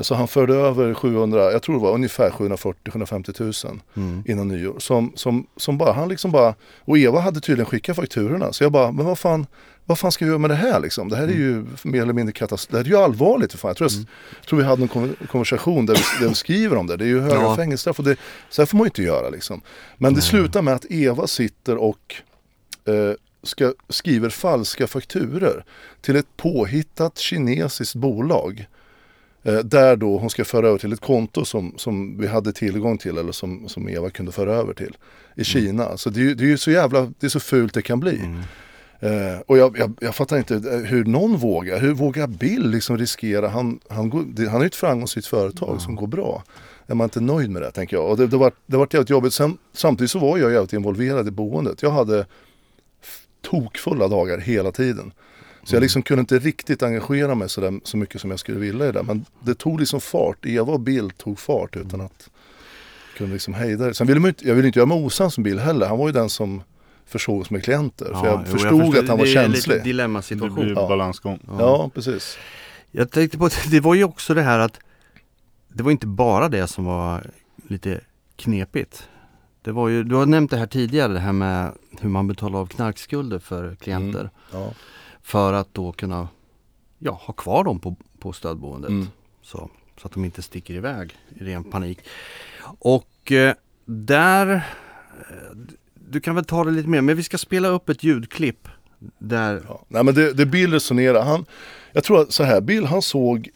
[0.00, 4.22] så han förde över 700, jag tror det var ungefär 740-750 000 Mm.
[4.26, 4.78] innan nyår.
[4.78, 8.52] Som, som, som bara, han liksom bara, och Eva hade tydligen skickat fakturorna.
[8.52, 9.46] Så jag bara, men vad fan,
[9.84, 11.08] vad fan ska vi göra med det här liksom?
[11.08, 12.70] Det här är ju mer eller mindre katastrof.
[12.72, 13.68] Det här är ju allvarligt för fan.
[13.68, 13.90] Jag tror,
[14.40, 16.96] jag tror vi hade en kon- konversation där vi, där vi skriver om det.
[16.96, 17.56] Det är ju höga Ja.
[17.56, 18.16] fängelsestraff och det,
[18.50, 19.60] så här får man ju inte göra liksom.
[19.98, 22.14] Men det slutar med att Eva sitter och
[22.84, 25.64] eh, ska, skriver falska fakturer
[26.00, 28.66] till ett påhittat kinesiskt bolag.
[29.42, 32.98] Eh, där då hon ska föra över till ett konto som, som vi hade tillgång
[32.98, 34.96] till eller som, som Eva kunde föra över till
[35.36, 35.96] i Kina.
[35.96, 38.20] Så det är, det är ju så jävla, det är så fult det kan bli.
[39.00, 41.80] Eh, och jag, jag, jag fattar inte eh, hur någon vågar.
[41.80, 43.48] Hur vågar Bill liksom riskera?
[43.48, 46.44] Han, han, går, det, han har ju ett framgångsrikt företag som går bra.
[46.86, 48.10] Är man inte nöjd med det tänker jag.
[48.10, 49.34] Och det, det, var, det var jävligt jobbigt.
[49.34, 51.82] Sen, samtidigt så var jag jävligt involverad i boendet.
[51.82, 52.26] Jag hade
[53.42, 55.12] tokfulla dagar hela tiden.
[55.64, 58.58] Så jag liksom kunde inte riktigt engagera mig så, där, så mycket som jag skulle
[58.58, 59.02] vilja i det.
[59.02, 60.46] Men det tog liksom fart.
[60.46, 62.30] Eva och Bill tog fart utan att
[63.16, 63.94] kunde liksom hejda det.
[63.94, 65.86] Sen ville man inte, jag ville inte göra mig osams med Bill heller.
[65.86, 66.62] Han var ju den som
[67.06, 68.04] försåg oss med klienter.
[68.20, 69.02] för jag jo, förstod förstår.
[69.02, 69.72] att han var det är känslig.
[69.74, 70.54] Lite Det dilemmasituation.
[70.64, 70.88] blir Ja.
[70.88, 71.38] balansgång.
[71.58, 72.38] Ja, precis.
[72.90, 74.78] Jag tänkte på att det var ju också det här att
[75.68, 77.30] det var inte bara det som var
[77.68, 78.00] lite
[78.36, 79.08] knepigt.
[79.62, 82.58] Det var ju, du har nämnt det här tidigare, det här med hur man betalar
[82.58, 84.30] av knarkskulder för klienter.
[84.52, 84.72] Ja.
[85.22, 86.28] För att då kunna
[86.98, 88.90] ja, ha kvar dem på, på stödboendet.
[88.90, 89.08] Mm.
[89.42, 91.98] Så, så att de inte sticker iväg i ren panik.
[92.78, 93.54] Och eh,
[93.84, 95.56] där, eh,
[95.94, 98.68] du kan väl ta det lite mer, men vi ska spela upp ett ljudklipp
[99.18, 99.84] där Ja.
[99.88, 101.44] Nej men det, det Bill resonerar, han,
[101.92, 103.48] jag tror att så här, Bill han såg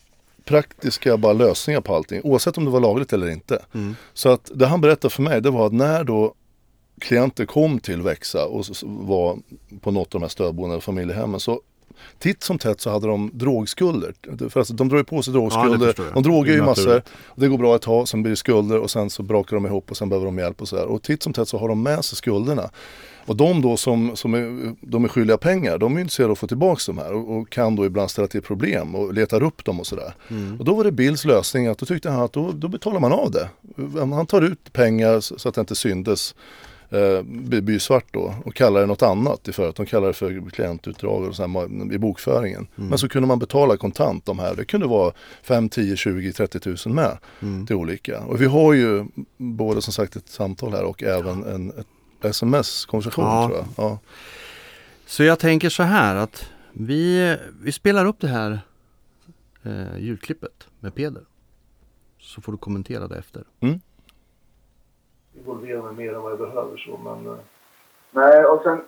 [0.45, 3.65] praktiska bara lösningar på allting, oavsett om det var lagligt eller inte.
[3.75, 3.97] Mm.
[4.13, 6.35] Så att det han berättade för mig, det var att när då
[7.01, 9.39] klienter kom till Växa och var
[9.81, 11.61] på något av de här stödboendena och familjehemmen så
[12.19, 14.15] titt som tätt så hade de drogskulder.
[14.49, 15.95] För alltså, de drar ju på sig Ja, drogskulder.
[15.97, 16.15] jag.
[16.15, 17.03] de drogar ju massor.
[17.25, 19.67] Och det går bra ett tag, sen blir det skulder och sen så brakar de
[19.67, 20.85] ihop och sen behöver de hjälp och sådär.
[20.85, 22.71] Och titt som tätt så har de med sig skulderna.
[23.27, 26.39] Och de då som, som är, de är skyldiga pengar, de är intresserade av att
[26.39, 29.65] få tillbaka de här och, och kan då ibland ställa till problem och letar upp
[29.65, 30.15] dem och sådär.
[30.31, 30.59] Mm.
[30.59, 33.13] Och då var det Bills lösning att då tyckte han att då, då betalar man
[33.13, 33.49] av det.
[34.15, 36.35] Han tar ut pengar så att det inte syndes
[36.95, 39.77] eh, blir blir svart då och kallar det något annat i förut.
[39.77, 42.67] De kallar det för klientutdrag och så här, i bokföringen.
[42.75, 44.55] Men så kunde man betala kontant de här.
[44.55, 47.67] Det kunde vara 5, 10, 20, 30 tusen med Mm.
[47.67, 48.21] till olika.
[48.21, 49.05] Och vi har ju
[49.37, 51.73] både som sagt ett samtal här och även en
[52.23, 53.47] sms-konversation Ja.
[53.49, 53.67] tror jag.
[53.85, 53.99] Ja.
[55.07, 58.61] Så jag tänker så här att vi, vi spelar upp det här
[59.63, 61.23] eh, ljudklippet med Peder.
[62.21, 63.45] Så får du kommentera det efter.
[65.39, 67.39] Involvera mig mer än vad jag behöver så men eh,
[68.11, 68.81] Nej, och sen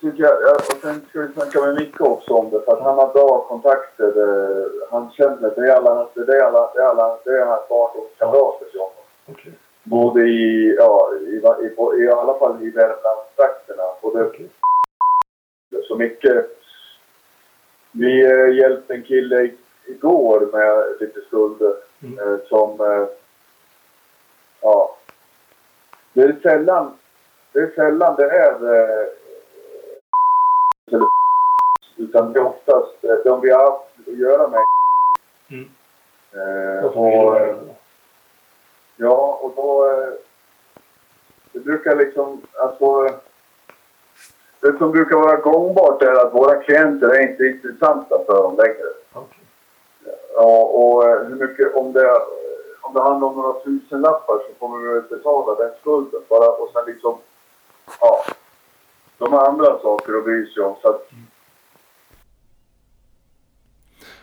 [0.00, 2.82] tycker jag, ja, och sen ska vi snacka med Micke också om det för att
[2.82, 4.08] han har bra kontakter.
[4.08, 7.68] eh, Han känner, det är alla, det är alla, det är alla, det är hans
[7.68, 8.94] barndomskamrater till honom.
[9.30, 9.52] okej.
[9.84, 11.24] Både i, ja, i,
[11.66, 13.82] i, i, alla fall i Värmlandstrakterna.
[14.02, 14.30] Både
[15.88, 16.58] så mycket.
[17.92, 19.50] Vi eh, hjälpte en kille
[19.86, 22.38] igår med lite skulder Mm.
[22.48, 22.76] som,
[24.60, 24.96] ja.
[26.12, 26.92] Det är sällan,
[27.52, 29.06] det är sällan det är eh,
[30.92, 31.08] eller
[31.96, 34.64] utan det är oftast eh, de vi har haft att göra med.
[35.50, 35.68] Mm.
[36.32, 37.56] Eh, och, eh,
[38.96, 39.90] Ja, och då...
[39.90, 40.08] eh,
[41.52, 42.42] Det brukar liksom...
[42.58, 43.08] Alltså...
[44.60, 48.84] Det som brukar vara gångbart är att våra klienter är inte intressanta för dem längre.
[49.12, 49.44] Okej.
[50.34, 51.74] Ja, och eh, hur mycket...
[51.74, 52.08] Om det,
[52.92, 56.20] om det handlar om några tusenlappar så kommer vi betala den skulden.
[56.28, 57.18] Bara, och sen liksom...
[58.00, 58.24] Ja.
[59.18, 60.76] De har andra saker att bry sig om.
[60.82, 61.08] Så att,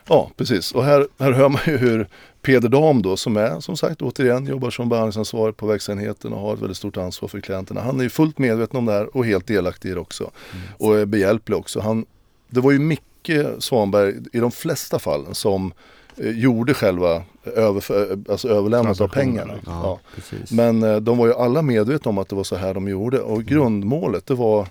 [0.08, 0.72] Ja, precis.
[0.72, 2.08] Och här, här hör man ju hur
[2.42, 6.54] Peder Dam då som är som sagt återigen jobbar som behandlingsansvarig på verksamheten och har
[6.54, 7.82] ett väldigt stort ansvar för klienterna.
[7.82, 10.32] Han är ju fullt medveten om det här och helt delaktig i det också.
[10.78, 11.80] Och är behjälplig också.
[11.80, 12.06] Han,
[12.48, 15.72] det var ju Micke Svanberg i de flesta fallen som eh,
[16.20, 17.84] gjorde själva över,
[18.32, 19.54] alltså överlämnandet av pengarna.
[19.66, 20.00] Ja,
[20.32, 20.38] Ja.
[20.52, 23.20] Men eh, de var ju alla medvetna om att det var så här de gjorde
[23.20, 24.68] och grundmålet det var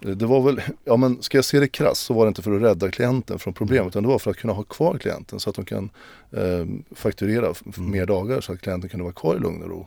[0.00, 2.56] det var väl, ja men ska jag se det krasst så var det inte för
[2.56, 5.50] att rädda klienten från problem utan det var för att kunna ha kvar klienten så
[5.50, 5.90] att de kan
[6.32, 9.86] eh, fakturera f- mer dagar så att klienten kunde vara kvar i lugn och ro.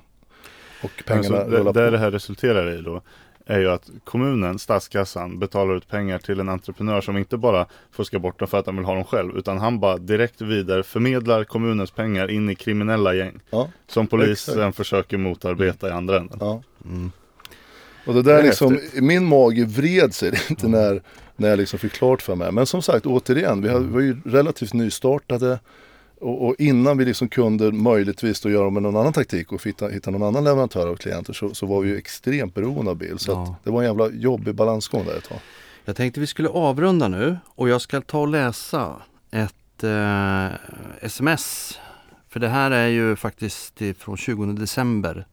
[0.84, 1.92] Och pengarna Alltså, det, där på.
[1.92, 3.02] det här resulterar i då
[3.46, 8.20] är ju att kommunen, statskassan, betalar ut pengar till en entreprenör som inte bara fuskar
[8.20, 11.44] bort dem för att han vill ha dem själv utan han bara direkt vidare förmedlar
[11.44, 14.78] kommunens pengar in i kriminella gäng Ja, som polisen Exakt.
[14.78, 16.38] försöker motarbeta i andra änden.
[16.42, 16.62] ja.
[16.86, 17.12] Mm.
[18.06, 19.04] Och det där Det är liksom, häftigt.
[19.04, 21.02] min mage vred sig inte när,
[21.36, 22.52] när jag liksom fick klart för mig.
[22.52, 25.60] Men som sagt återigen, vi har- vi var ju relativt nystartade.
[26.22, 29.88] Och, och innan vi liksom kunde möjligtvis då göra med någon annan taktik och hitta,
[29.88, 33.20] hitta någon annan leverantör av klienter så, så var vi ju extremt beroende av bil.
[33.20, 33.56] Så Ja.
[33.64, 35.40] det var en jävla jobbig balansgång där ett tag.
[35.86, 38.96] Jag tänkte vi skulle avrunda nu och jag ska ta och läsa
[39.32, 40.48] ett eh,
[41.02, 41.80] sms.
[42.30, 45.28] För det här är ju faktiskt från 20 december.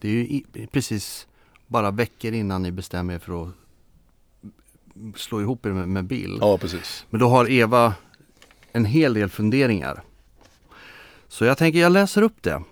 [0.00, 1.26] Det är ju i, precis
[1.66, 3.48] bara veckor innan ni bestämmer er för att
[5.16, 6.38] slå ihop er med, med Bill.
[6.40, 7.06] Ja precis.
[7.10, 7.94] Men då har Eva
[8.72, 10.02] en hel del funderingar.
[11.30, 12.62] Så jag tänker jag läser upp det.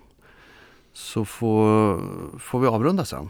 [0.93, 2.01] Så får,
[2.39, 3.29] får vi avrunda sen.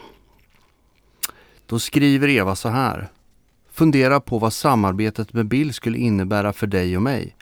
[1.66, 3.10] Då skriver Eva så här.
[3.72, 7.36] Fundera på vad samarbetet med Bill skulle innebära för dig och mig.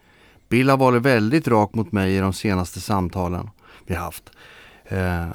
[0.50, 3.50] Bill har varit väldigt rak mot mig i de senaste samtalen
[3.86, 4.30] vi haft.
[4.86, 5.28] Eh,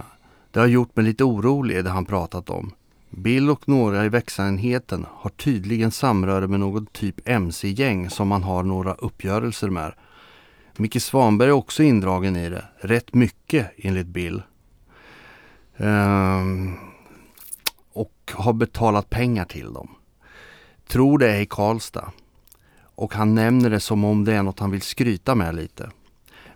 [0.50, 2.72] det har gjort mig lite orolig det han pratat om.
[3.10, 8.62] Bill och några i växanheten har tydligen samröre med någon typ mc-gäng som man har
[8.62, 9.92] några uppgörelser med.
[10.76, 14.42] Micke Svanberg är också indragen i det, rätt mycket enligt Bill.
[15.76, 16.74] Ehm,
[17.92, 19.88] och har betalat pengar till dem.
[20.88, 22.12] Tror det är i Karlstad.
[22.94, 25.90] Och han nämner det som om det är något han vill skryta med lite.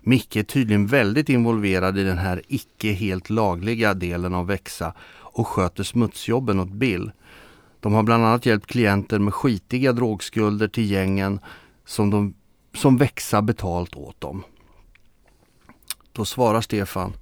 [0.01, 5.47] Micke är tydligen väldigt involverad i den här icke helt lagliga delen av Växa och
[5.47, 7.11] sköter smutsjobben åt Bill.
[7.79, 11.39] De har bland annat hjälpt klienter med skitiga drogskulder till gängen
[11.85, 12.33] som, de,
[12.77, 14.43] som Växa betalt åt dem.
[16.11, 17.13] Då svarar Stefan.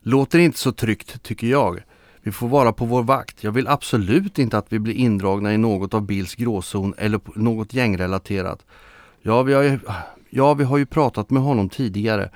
[0.00, 1.82] Låter inte så tryggt tycker jag.
[2.22, 3.44] Vi får vara på vår vakt.
[3.44, 7.74] Jag vill absolut inte att vi blir indragna i något av Bills gråzon eller något
[7.74, 8.66] gängrelaterat.
[9.22, 9.78] Ja vi, har ju,
[10.30, 12.30] ja, vi har ju pratat med honom tidigare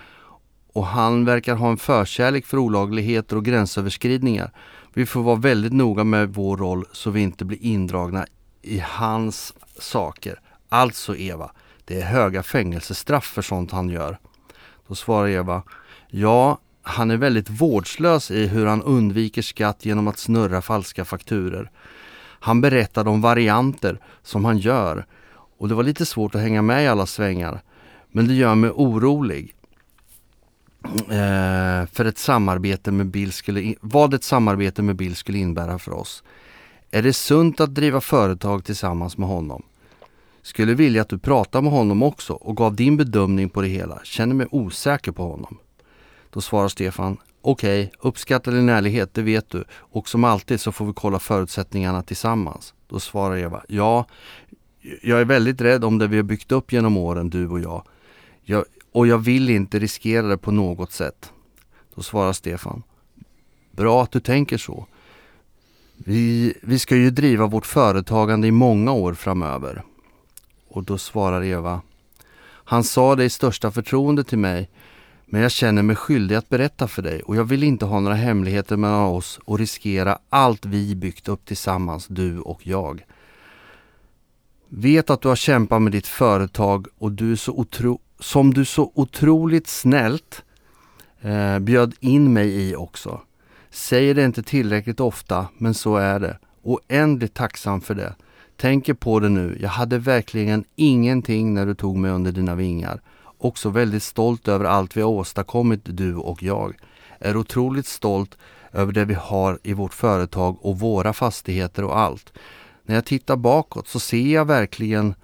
[0.72, 4.50] och han verkar ha en förkärlek för olagligheter och gränsöverskridningar.
[4.94, 8.26] Vi får vara väldigt noga med vår roll så vi inte blir indragna
[8.62, 10.40] i hans saker.
[10.68, 11.50] Alltså Eva,
[11.88, 14.18] det är höga fängelsestraff för sånt han gör.
[14.88, 15.62] Då svarar Eva,
[16.08, 21.70] ja, han är väldigt vårdslös i hur han undviker skatt genom att snurra falska fakturer.
[22.40, 25.06] Han berättade om varianter som han gör
[25.58, 27.62] och det var lite svårt att hänga med i alla svängar.
[28.08, 29.54] Men det gör mig orolig.
[30.84, 35.92] Eh, för ett samarbete med Bill skulle, vad ett samarbete med Bill skulle innebära för
[35.92, 36.22] oss.
[36.90, 39.62] Är det sunt att driva företag tillsammans med honom?
[40.46, 44.00] Skulle vilja att du pratar med honom också och gav din bedömning på det hela.
[44.04, 45.58] Känner mig osäker på honom.
[46.30, 49.64] Då svarar Stefan, okej, okay, uppskattar din ärlighet, det vet du.
[49.70, 52.74] Och som alltid så får vi kolla förutsättningarna tillsammans.
[52.88, 54.06] Då svarar Eva, ja,
[55.02, 57.82] jag är väldigt rädd om det vi har byggt upp genom åren, du och jag.
[58.42, 61.32] jag och jag vill inte riskera det på något sätt.
[61.94, 62.82] Då svarar Stefan,
[63.72, 64.86] bra att du tänker så.
[65.96, 69.82] Vi, vi ska ju driva vårt företagande i många år framöver.
[70.68, 71.80] Och då svarar Eva,
[72.44, 74.70] han sa det i största förtroende till mig
[75.26, 78.16] men jag känner mig skyldig att berätta för dig och jag vill inte ha några
[78.16, 83.04] hemligheter mellan oss och riskera allt vi byggt upp tillsammans, du och jag.
[84.68, 88.64] Vet att du har kämpat med ditt företag och du är så otro som du
[88.64, 90.44] så otroligt snällt
[91.20, 93.20] eh, bjöd in mig i också.
[93.70, 96.38] Säger det inte tillräckligt ofta, men så är det.
[96.62, 98.14] Oändligt tacksam för det.
[98.56, 99.58] Tänker på det nu.
[99.60, 103.00] Jag hade verkligen ingenting när du tog mig under dina vingar
[103.38, 106.74] också väldigt stolt över allt vi har åstadkommit, du och jag.
[107.18, 108.38] Är otroligt stolt
[108.72, 112.32] över det vi har i vårt företag och våra fastigheter och allt.
[112.82, 115.14] När jag tittar bakåt så ser jag verkligen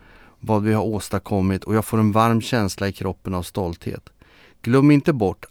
[0.41, 4.09] vad vi har åstadkommit och jag får en varm känsla i kroppen av stolthet.
[4.63, 5.47] Glöm inte bort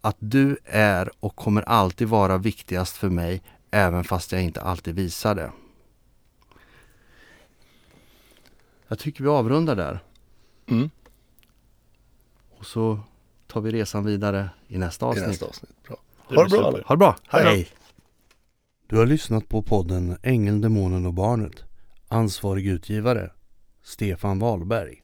[0.00, 4.94] att du är och kommer alltid vara viktigast för mig även fast jag inte alltid
[4.94, 5.50] visar det.
[8.88, 9.98] Jag tycker vi avrundar där.
[10.66, 10.90] Mm.
[12.58, 12.98] Och så
[13.46, 15.26] tar vi resan vidare i nästa I avsnitt.
[15.26, 15.82] nästa avsnitt.
[15.88, 15.96] Bra.
[16.28, 16.62] Det Ha det bra.
[16.86, 17.16] Ha det bra!
[17.28, 17.76] Hej då.
[18.86, 21.64] Du har lyssnat på podden Ängeln, Demonen och Barnet.
[22.08, 23.30] Ansvarig utgivare
[23.82, 25.03] Stefan Wahlberg.